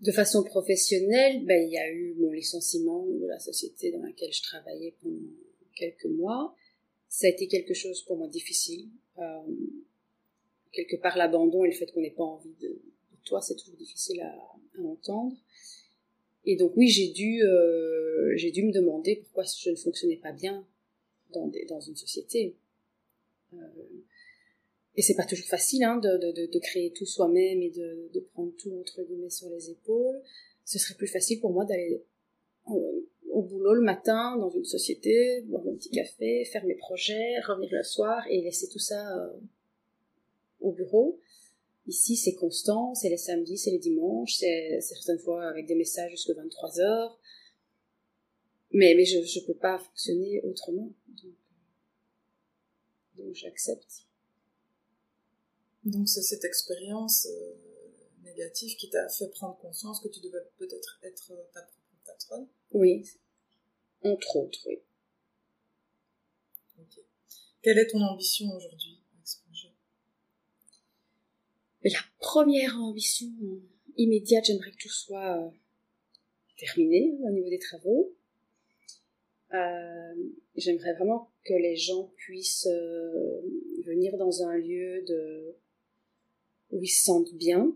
De 0.01 0.11
façon 0.11 0.43
professionnelle, 0.43 1.45
ben, 1.45 1.61
il 1.61 1.71
y 1.71 1.77
a 1.77 1.87
eu 1.91 2.15
mon 2.19 2.31
licenciement 2.31 3.05
de 3.05 3.27
la 3.27 3.37
société 3.37 3.91
dans 3.91 4.01
laquelle 4.01 4.33
je 4.33 4.41
travaillais 4.41 4.95
pendant 5.01 5.19
quelques 5.75 6.05
mois. 6.05 6.55
Ça 7.07 7.27
a 7.27 7.29
été 7.29 7.47
quelque 7.47 7.75
chose 7.75 8.01
pour 8.03 8.17
moi 8.17 8.27
difficile. 8.27 8.89
Euh, 9.19 9.41
quelque 10.71 10.95
part, 10.95 11.17
l'abandon 11.17 11.63
et 11.65 11.67
le 11.67 11.75
fait 11.75 11.91
qu'on 11.91 12.01
n'ait 12.01 12.09
pas 12.11 12.23
envie 12.23 12.55
de, 12.61 12.69
de 12.69 13.17
toi, 13.25 13.41
c'est 13.41 13.55
toujours 13.55 13.75
difficile 13.75 14.21
à, 14.21 14.33
à, 14.33 14.81
entendre. 14.81 15.35
Et 16.45 16.55
donc 16.55 16.73
oui, 16.75 16.87
j'ai 16.87 17.09
dû, 17.09 17.43
euh, 17.43 18.33
j'ai 18.35 18.51
dû 18.51 18.63
me 18.63 18.71
demander 18.71 19.17
pourquoi 19.17 19.43
je 19.43 19.69
ne 19.69 19.75
fonctionnais 19.75 20.17
pas 20.17 20.31
bien 20.31 20.65
dans, 21.33 21.47
des, 21.47 21.65
dans 21.65 21.79
une 21.79 21.95
société. 21.95 22.55
Euh, 23.53 23.57
et 24.95 25.01
c'est 25.01 25.15
pas 25.15 25.25
toujours 25.25 25.47
facile 25.47 25.83
hein, 25.83 25.97
de, 25.97 26.17
de, 26.17 26.45
de, 26.51 26.59
créer 26.59 26.91
tout 26.91 27.05
soi-même 27.05 27.61
et 27.61 27.69
de, 27.69 28.09
de 28.13 28.19
prendre 28.19 28.51
tout 28.57 28.73
entre 28.79 29.03
guillemets 29.03 29.29
sur 29.29 29.49
les 29.49 29.69
épaules. 29.69 30.21
Ce 30.65 30.79
serait 30.79 30.95
plus 30.95 31.07
facile 31.07 31.39
pour 31.39 31.51
moi 31.51 31.65
d'aller 31.65 32.03
au 33.31 33.41
boulot 33.41 33.73
le 33.73 33.81
matin 33.81 34.37
dans 34.37 34.49
une 34.49 34.65
société, 34.65 35.41
boire 35.47 35.63
un 35.67 35.75
petit 35.75 35.89
café, 35.89 36.45
faire 36.45 36.65
mes 36.65 36.75
projets, 36.75 37.39
revenir 37.47 37.69
le 37.71 37.83
soir 37.83 38.23
et 38.29 38.41
laisser 38.41 38.67
tout 38.67 38.79
ça 38.79 39.17
euh, 39.17 39.29
au 40.59 40.71
bureau. 40.71 41.19
Ici, 41.91 42.15
c'est 42.15 42.35
constant, 42.35 42.95
c'est 42.95 43.09
les 43.09 43.17
samedis, 43.17 43.57
c'est 43.57 43.71
les 43.71 43.77
dimanches, 43.77 44.35
c'est 44.35 44.79
certaines 44.79 45.19
fois 45.19 45.45
avec 45.49 45.65
des 45.65 45.75
messages 45.75 46.11
jusqu'à 46.11 46.33
23 46.33 46.79
heures. 46.79 47.19
Mais, 48.71 48.93
mais 48.95 49.03
je 49.03 49.17
ne 49.17 49.45
peux 49.45 49.57
pas 49.57 49.77
fonctionner 49.77 50.41
autrement. 50.43 50.93
Donc, 51.21 51.35
donc 53.17 53.35
j'accepte. 53.35 54.07
Donc 55.83 56.07
c'est 56.07 56.21
cette 56.21 56.45
expérience 56.45 57.27
euh, 57.29 57.55
négative 58.23 58.77
qui 58.77 58.89
t'a 58.89 59.09
fait 59.09 59.27
prendre 59.27 59.57
conscience 59.57 59.99
que 59.99 60.07
tu 60.07 60.21
devais 60.21 60.39
peut-être 60.59 60.97
être 61.03 61.33
ta 61.53 61.61
propre 61.61 61.77
patronne? 62.05 62.47
Oui, 62.71 63.05
entre 64.01 64.37
autres, 64.37 64.65
oui. 64.65 64.79
Quelle 67.61 67.79
est 67.79 67.87
ton 67.87 68.01
ambition 68.01 68.45
aujourd'hui? 68.55 69.00
La 71.83 71.99
première 72.19 72.79
ambition 72.79 73.27
immédiate, 73.97 74.45
j'aimerais 74.45 74.71
que 74.71 74.77
tout 74.77 74.89
soit 74.89 75.37
euh, 75.37 75.49
terminé 76.57 77.17
au 77.23 77.31
niveau 77.31 77.49
des 77.49 77.57
travaux. 77.57 78.13
Euh, 79.53 80.13
j'aimerais 80.55 80.93
vraiment 80.93 81.31
que 81.43 81.53
les 81.53 81.75
gens 81.75 82.11
puissent 82.17 82.67
euh, 82.67 83.41
venir 83.83 84.15
dans 84.17 84.43
un 84.43 84.57
lieu 84.57 85.03
de 85.07 85.55
où 86.69 86.83
ils 86.83 86.87
se 86.87 87.03
sentent 87.03 87.33
bien, 87.33 87.75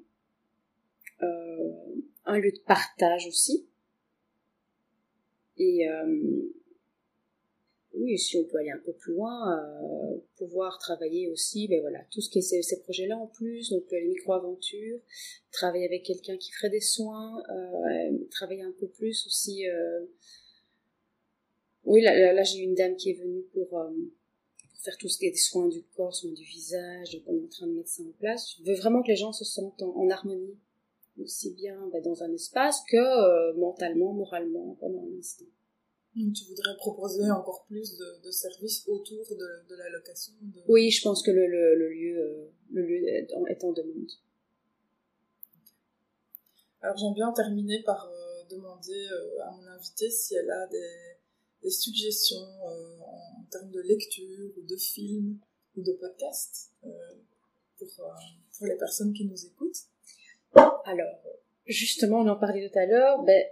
un 2.27 2.39
lieu 2.39 2.51
de 2.51 2.59
partage 2.65 3.27
aussi, 3.27 3.67
et 5.57 5.85
oui, 7.97 8.17
si 8.17 8.37
on 8.37 8.43
peut 8.43 8.57
aller 8.57 8.71
un 8.71 8.81
peu 8.83 8.93
plus 8.93 9.13
loin, 9.13 9.57
euh, 9.57 10.17
pouvoir 10.37 10.77
travailler 10.79 11.29
aussi, 11.29 11.67
ben 11.67 11.81
voilà, 11.81 11.99
tout 12.11 12.21
ce 12.21 12.29
qui 12.29 12.39
est 12.39 12.61
ces, 12.61 12.81
projets-là 12.81 13.17
en 13.17 13.27
plus, 13.27 13.69
donc 13.71 13.83
les 13.91 14.05
micro-aventures, 14.05 14.99
travailler 15.51 15.85
avec 15.85 16.03
quelqu'un 16.03 16.37
qui 16.37 16.51
ferait 16.51 16.69
des 16.69 16.81
soins, 16.81 17.43
euh, 17.49 18.17
travailler 18.31 18.63
un 18.63 18.73
peu 18.79 18.87
plus 18.87 19.25
aussi. 19.27 19.67
Euh... 19.67 20.05
Oui, 21.85 22.01
là, 22.01 22.33
là, 22.33 22.43
j'ai 22.43 22.59
une 22.59 22.75
dame 22.75 22.95
qui 22.95 23.11
est 23.11 23.19
venue 23.19 23.43
pour, 23.53 23.79
euh, 23.79 23.91
faire 24.83 24.97
tout 24.97 25.07
ce 25.07 25.17
qui 25.17 25.25
est 25.25 25.31
des 25.31 25.37
soins 25.37 25.67
du 25.67 25.83
corps, 25.95 26.15
soins 26.15 26.31
du 26.31 26.43
visage, 26.43 27.13
donc 27.13 27.23
on 27.27 27.35
est 27.35 27.43
en 27.43 27.47
train 27.47 27.67
de 27.67 27.73
mettre 27.73 27.89
ça 27.89 28.03
en 28.03 28.11
place. 28.19 28.55
Je 28.59 28.63
veux 28.69 28.75
vraiment 28.75 29.01
que 29.01 29.07
les 29.07 29.15
gens 29.15 29.31
se 29.31 29.45
sentent 29.45 29.81
en, 29.81 29.95
en 29.95 30.09
harmonie 30.09 30.57
aussi 31.21 31.53
bien 31.53 31.77
bah, 31.91 32.01
dans 32.01 32.23
un 32.23 32.31
espace 32.33 32.81
que 32.89 32.97
euh, 32.97 33.53
mentalement, 33.53 34.13
moralement, 34.13 34.75
pendant 34.79 35.01
un 35.01 35.19
instant. 35.19 35.45
Donc 36.15 36.33
tu 36.33 36.45
voudrais 36.45 36.75
proposer 36.77 37.29
encore 37.29 37.65
plus 37.65 37.97
de, 37.97 38.21
de 38.25 38.31
services 38.31 38.87
autour 38.87 39.25
de, 39.29 39.67
de 39.69 39.75
la 39.75 39.89
location 39.89 40.33
de... 40.41 40.61
Oui, 40.69 40.89
je 40.89 41.01
pense 41.01 41.21
que 41.21 41.31
le, 41.31 41.45
le, 41.45 41.75
le 41.75 41.89
lieu, 41.89 42.17
euh, 42.17 42.51
le 42.71 42.81
lieu 42.83 43.07
est, 43.07 43.33
en, 43.33 43.45
est 43.47 43.61
en 43.63 43.73
demande. 43.73 44.11
Alors 46.81 46.97
j'aime 46.97 47.15
bien 47.15 47.33
terminer 47.33 47.81
par 47.83 48.07
euh, 48.07 48.43
demander 48.49 49.07
euh, 49.11 49.43
à 49.43 49.51
mon 49.51 49.67
invitée 49.67 50.09
si 50.09 50.35
elle 50.35 50.49
a 50.49 50.67
des, 50.67 51.17
des 51.63 51.69
suggestions 51.69 52.37
euh, 52.37 52.99
en, 52.99 53.41
en, 53.41 53.43
termes 53.51 53.71
de 53.71 53.81
lecture 53.81 54.51
ou 54.57 54.61
de 54.61 54.77
films 54.77 55.39
ou 55.75 55.81
de 55.81 55.91
podcasts 55.93 56.71
pour, 57.77 57.89
pour 58.57 58.67
les 58.67 58.77
personnes 58.77 59.13
qui 59.13 59.25
nous 59.25 59.45
écoutent. 59.45 59.83
Alors, 60.85 61.19
justement, 61.65 62.19
on 62.19 62.27
en 62.27 62.37
parlait 62.37 62.69
tout 62.69 62.79
à 62.79 62.85
l'heure, 62.85 63.21
ben, 63.23 63.43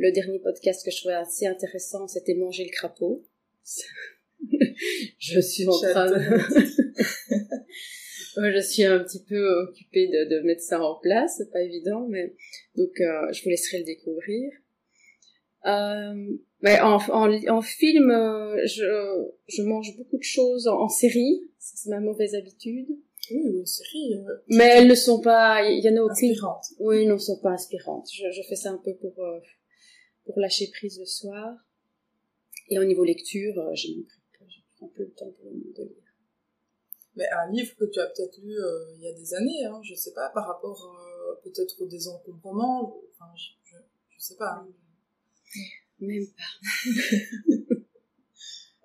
le 0.00 0.10
dernier 0.12 0.38
podcast 0.38 0.82
que 0.82 0.90
je 0.90 0.96
trouvais 0.96 1.14
assez 1.14 1.46
intéressant, 1.46 2.08
c'était 2.08 2.32
Manger 2.34 2.64
le 2.64 2.70
crapaud. 2.70 3.22
je 5.18 5.40
suis 5.40 5.68
en 5.68 5.78
train 5.78 6.10
de... 6.10 6.18
je 8.50 8.60
suis 8.60 8.84
un 8.84 9.00
petit 9.00 9.22
peu 9.22 9.46
occupée 9.68 10.08
de, 10.08 10.36
de 10.36 10.40
mettre 10.40 10.62
ça 10.62 10.82
en 10.82 10.98
place, 11.00 11.34
c'est 11.36 11.52
pas 11.52 11.60
évident, 11.60 12.06
mais 12.08 12.34
donc 12.76 12.98
euh, 13.00 13.30
je 13.32 13.42
vous 13.42 13.50
laisserai 13.50 13.80
le 13.80 13.84
découvrir. 13.84 14.50
Euh, 15.66 16.14
mais 16.62 16.80
en, 16.80 16.96
en, 16.96 17.30
en 17.48 17.60
film, 17.60 18.10
euh, 18.10 18.56
je, 18.64 19.28
je 19.48 19.60
mange 19.62 19.94
beaucoup 19.98 20.16
de 20.16 20.22
choses 20.22 20.66
en, 20.66 20.80
en 20.80 20.88
série, 20.88 21.42
c'est 21.58 21.90
ma 21.90 22.00
mauvaise 22.00 22.34
habitude. 22.34 22.88
Oui, 23.30 23.42
ou 23.44 23.58
une 23.58 23.66
série. 23.66 24.14
Euh, 24.14 24.36
mais 24.48 24.64
elles 24.64 24.88
ne 24.88 24.94
sont 24.94 25.20
pas, 25.20 25.62
il 25.68 25.84
y 25.84 25.90
en 25.90 25.96
a 25.96 26.00
aucune. 26.00 26.30
Inspirantes. 26.30 26.68
Oui, 26.78 27.04
non, 27.06 27.18
sont 27.18 27.38
pas 27.38 27.50
inspirantes. 27.50 28.08
Je, 28.10 28.24
je 28.32 28.40
fais 28.48 28.56
ça 28.56 28.70
un 28.70 28.80
peu 28.82 28.94
pour 28.94 29.12
euh, 29.22 29.38
pour 30.24 30.38
lâcher 30.38 30.70
prise 30.70 30.98
le 30.98 31.06
soir. 31.06 31.56
Et 32.68 32.78
au 32.78 32.84
niveau 32.84 33.04
lecture, 33.04 33.58
euh, 33.58 33.74
j'ai 33.74 33.94
même 33.94 34.04
pris, 34.04 34.20
je 34.48 34.60
prends 34.76 34.86
un 34.86 34.90
peu 34.90 35.02
le 35.02 35.12
temps 35.12 35.30
pour 35.32 35.50
de 35.50 35.82
lire. 35.82 36.00
Mais 37.16 37.28
un 37.28 37.50
livre 37.50 37.74
que 37.76 37.84
tu 37.86 37.98
as 37.98 38.06
peut-être 38.06 38.38
lu 38.40 38.56
euh, 38.56 38.94
il 38.94 39.02
y 39.02 39.08
a 39.08 39.12
des 39.12 39.34
années, 39.34 39.64
hein, 39.64 39.80
je 39.82 39.94
sais 39.94 40.12
pas, 40.12 40.30
par 40.30 40.46
rapport 40.46 40.86
euh, 40.86 41.34
peut-être 41.42 41.80
au 41.82 41.86
désencombrement, 41.86 42.96
enfin, 43.12 43.30
je, 43.36 43.50
je, 43.64 43.76
je 44.10 44.20
sais 44.20 44.36
pas. 44.36 44.52
Hein. 44.52 44.68
Même 45.98 46.26
pas. 46.28 46.42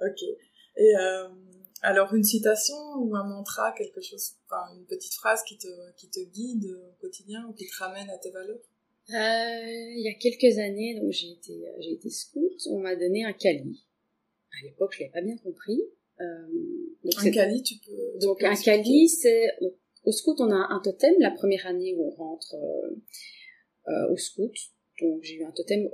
ok. 0.07 0.21
Et 0.77 0.95
euh, 0.97 1.29
alors 1.81 2.13
une 2.13 2.23
citation 2.23 2.75
ou 2.97 3.15
un 3.15 3.23
mantra, 3.23 3.71
quelque 3.73 4.01
chose, 4.01 4.33
enfin 4.45 4.75
une 4.75 4.85
petite 4.85 5.13
phrase 5.13 5.43
qui 5.43 5.57
te, 5.57 5.67
qui 5.95 6.09
te 6.09 6.19
guide 6.19 6.65
au 6.65 6.93
quotidien 6.99 7.45
ou 7.47 7.53
qui 7.53 7.67
te 7.67 7.77
ramène 7.77 8.09
à 8.09 8.17
tes 8.17 8.31
valeurs? 8.31 8.59
Il 9.09 10.01
y 10.01 10.09
a 10.09 10.13
quelques 10.13 10.57
années, 10.57 10.99
donc 10.99 11.11
j'ai 11.11 11.31
été, 11.31 11.63
j'ai 11.79 11.93
été 11.93 12.09
scout, 12.09 12.57
on 12.69 12.79
m'a 12.79 12.95
donné 12.95 13.23
un 13.23 13.33
cali. 13.33 13.85
À 14.51 14.65
l'époque, 14.65 14.93
je 14.93 15.01
l'avais 15.01 15.11
pas 15.11 15.21
bien 15.21 15.37
compris. 15.37 15.81
Euh, 16.21 16.25
donc 17.03 17.13
un 17.17 17.31
cali, 17.31 17.61
tu 17.61 17.75
peux. 17.85 18.19
Donc 18.19 18.43
un 18.43 18.55
cali, 18.55 19.09
c'est? 19.09 19.47
au 20.05 20.11
scout, 20.11 20.39
on 20.39 20.51
a 20.51 20.67
un 20.69 20.79
totem 20.83 21.15
la 21.19 21.31
première 21.31 21.65
année 21.67 21.95
où 21.97 22.07
on 22.07 22.11
rentre 22.11 22.55
euh, 22.55 22.95
euh, 23.87 24.13
au 24.13 24.17
scout. 24.17 24.53
Donc 25.01 25.23
j'ai 25.23 25.35
eu 25.35 25.43
un 25.43 25.51
totem 25.51 25.89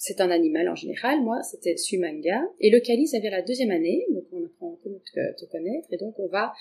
c'est 0.00 0.20
un 0.20 0.30
animal 0.30 0.68
en 0.68 0.76
général, 0.76 1.20
moi 1.22 1.42
c'était 1.42 1.76
Sumanga, 1.76 2.40
et 2.60 2.70
le 2.70 2.78
Kali 2.78 3.08
ça 3.08 3.18
vient 3.18 3.32
la 3.32 3.42
deuxième 3.42 3.72
année, 3.72 4.06
donc 4.14 4.24
on 4.30 4.44
apprend 4.44 4.74
un 4.74 4.78
peu 4.84 4.90
à 4.94 5.34
te, 5.34 5.44
te 5.44 5.50
connaître, 5.50 5.88
et 5.92 5.96
donc 5.96 6.16
on 6.20 6.28
va 6.28 6.54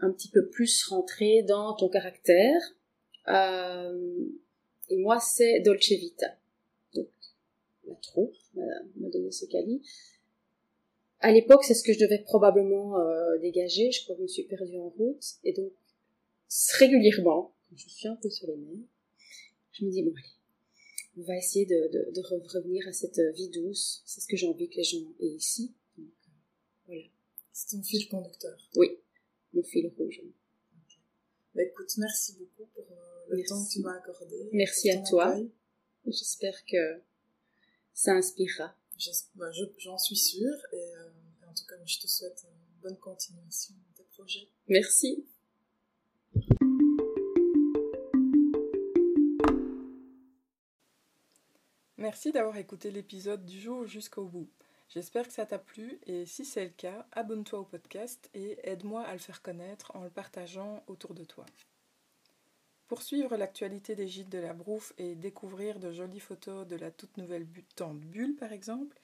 un 0.00 0.12
petit 0.12 0.28
peu 0.28 0.48
plus 0.50 0.84
rentrer 0.84 1.42
dans 1.44 1.74
ton 1.74 1.88
caractère, 1.88 2.60
euh, 3.28 4.12
et 4.88 4.96
moi 4.96 5.20
c'est 5.20 5.60
Dolce 5.60 5.90
Vita, 5.90 6.36
donc 6.94 7.08
la 7.86 7.94
troupe 7.96 8.34
m'a 8.54 9.08
donné 9.08 9.30
ce 9.30 9.46
Kali. 9.46 9.82
À 11.20 11.32
l'époque 11.32 11.64
c'est 11.64 11.74
ce 11.74 11.82
que 11.82 11.92
je 11.92 11.98
devais 11.98 12.22
probablement 12.22 12.98
euh, 12.98 13.38
dégager, 13.38 13.90
je 13.90 14.04
crois 14.04 14.14
que 14.14 14.20
je 14.20 14.22
me 14.22 14.28
suis 14.28 14.44
perdue 14.44 14.78
en 14.78 14.88
route, 14.90 15.24
et 15.44 15.52
donc 15.52 15.72
régulièrement, 16.78 17.54
quand 17.68 17.76
je 17.76 17.88
suis 17.88 18.08
un 18.08 18.16
peu 18.16 18.30
sur 18.30 18.48
les 18.48 18.56
nerfs, 18.56 18.88
je 19.72 19.84
me 19.84 19.90
dis, 19.90 20.02
bon, 20.02 20.12
allez, 20.16 20.28
on 21.18 21.22
va 21.22 21.36
essayer 21.36 21.66
de, 21.66 22.12
de, 22.12 22.20
revenir 22.54 22.86
à 22.88 22.92
cette 22.92 23.20
vie 23.34 23.48
douce. 23.48 24.02
C'est 24.06 24.20
ce 24.20 24.26
que 24.26 24.36
j'ai 24.36 24.46
envie 24.46 24.68
que 24.68 24.76
les 24.76 24.84
gens 24.84 24.98
aient 25.20 25.26
ici. 25.26 25.74
Donc, 25.96 26.06
euh, 26.06 26.32
voilà. 26.86 27.02
C'est 27.52 27.76
ton 27.76 27.82
fil 27.82 28.08
conducteur. 28.08 28.56
Oui, 28.76 28.98
mon 29.52 29.62
fil 29.62 29.92
rouge. 29.98 30.22
Bah, 31.54 31.62
écoute, 31.62 31.92
merci 31.98 32.36
beaucoup 32.38 32.70
pour 32.74 32.84
le 33.30 33.46
temps 33.46 33.64
que 33.64 33.70
tu 33.70 33.80
m'as 33.80 33.96
accordé. 33.96 34.48
Merci 34.52 34.90
à 34.90 35.02
toi. 35.02 35.36
J'espère 36.06 36.64
que 36.64 37.02
ça 37.92 38.12
inspirera. 38.12 38.74
Bah, 39.34 39.50
j'en 39.78 39.98
suis 39.98 40.16
sûre. 40.16 40.56
Et, 40.72 40.94
euh, 40.96 41.10
en 41.48 41.54
tout 41.54 41.64
cas, 41.66 41.76
je 41.86 41.98
te 41.98 42.06
souhaite 42.06 42.44
une 42.44 42.80
bonne 42.80 42.98
continuation 42.98 43.74
de 43.74 43.96
tes 43.96 44.04
projets. 44.04 44.48
Merci. 44.68 45.26
Merci 51.96 52.32
d'avoir 52.32 52.56
écouté 52.56 52.90
l'épisode 52.90 53.44
du 53.44 53.60
jour 53.60 53.86
jusqu'au 53.86 54.24
bout. 54.24 54.48
J'espère 54.88 55.26
que 55.26 55.32
ça 55.32 55.44
t'a 55.44 55.58
plu 55.58 56.00
et 56.06 56.24
si 56.24 56.44
c'est 56.44 56.64
le 56.64 56.70
cas, 56.70 57.06
abonne-toi 57.12 57.58
au 57.58 57.64
podcast 57.64 58.30
et 58.32 58.58
aide-moi 58.62 59.02
à 59.02 59.12
le 59.12 59.18
faire 59.18 59.42
connaître 59.42 59.94
en 59.94 60.04
le 60.04 60.10
partageant 60.10 60.82
autour 60.86 61.12
de 61.12 61.24
toi. 61.24 61.44
Pour 62.88 63.02
suivre 63.02 63.36
l'actualité 63.36 63.94
des 63.94 64.08
gîtes 64.08 64.30
de 64.30 64.38
la 64.38 64.54
Brouffe 64.54 64.94
et 64.96 65.14
découvrir 65.14 65.78
de 65.78 65.92
jolies 65.92 66.20
photos 66.20 66.66
de 66.66 66.74
la 66.74 66.90
toute 66.90 67.18
nouvelle 67.18 67.46
tente 67.76 68.00
Bulle 68.00 68.34
par 68.34 68.50
exemple, 68.50 68.98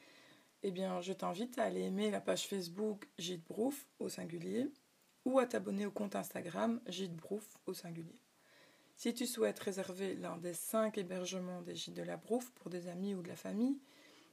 eh 0.62 0.70
bien 0.70 1.02
je 1.02 1.12
t'invite 1.12 1.58
à 1.58 1.64
aller 1.64 1.82
aimer 1.82 2.10
la 2.10 2.22
page 2.22 2.48
Facebook 2.48 3.06
Gîte 3.18 3.44
Brouffe 3.44 3.86
au 3.98 4.08
singulier 4.08 4.72
ou 5.26 5.38
à 5.38 5.44
t'abonner 5.44 5.84
au 5.84 5.90
compte 5.90 6.16
Instagram 6.16 6.80
Gîte 6.86 7.14
Brouffe 7.14 7.58
au 7.66 7.74
singulier. 7.74 8.22
Si 8.96 9.12
tu 9.12 9.26
souhaites 9.26 9.58
réserver 9.58 10.14
l'un 10.14 10.38
des 10.38 10.54
cinq 10.54 10.96
hébergements 10.96 11.60
des 11.60 11.74
gîtes 11.74 11.92
de 11.92 12.02
la 12.02 12.16
Brouffe 12.16 12.52
pour 12.52 12.70
des 12.70 12.88
amis 12.88 13.14
ou 13.14 13.20
de 13.20 13.28
la 13.28 13.36
famille, 13.36 13.78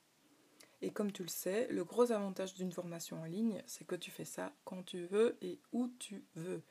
Et 0.81 0.93
comme 0.93 1.11
tu 1.11 1.25
le 1.25 1.29
sais, 1.29 1.67
le 1.71 1.83
gros 1.83 2.13
avantage 2.13 2.55
d'une 2.55 2.71
formation 2.71 3.21
en 3.21 3.25
ligne, 3.25 3.61
c'est 3.67 3.85
que 3.85 3.97
tu 3.97 4.13
fais 4.13 4.25
ça 4.25 4.53
quand 4.65 4.85
tu 4.85 5.07
veux 5.07 5.37
et 5.43 5.59
où 5.73 5.89
tu 5.99 6.25
veux. 6.37 6.63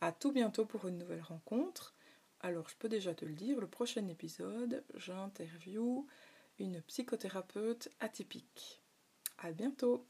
À 0.00 0.12
tout 0.12 0.30
bientôt 0.30 0.64
pour 0.64 0.86
une 0.86 0.98
nouvelle 0.98 1.20
rencontre. 1.20 1.96
Alors, 2.38 2.68
je 2.68 2.76
peux 2.76 2.88
déjà 2.88 3.12
te 3.12 3.24
le 3.24 3.34
dire, 3.34 3.58
le 3.58 3.66
prochain 3.66 4.06
épisode, 4.06 4.84
j'interview 4.94 6.06
une 6.60 6.80
psychothérapeute 6.82 7.88
atypique. 7.98 8.84
À 9.38 9.50
bientôt! 9.50 10.06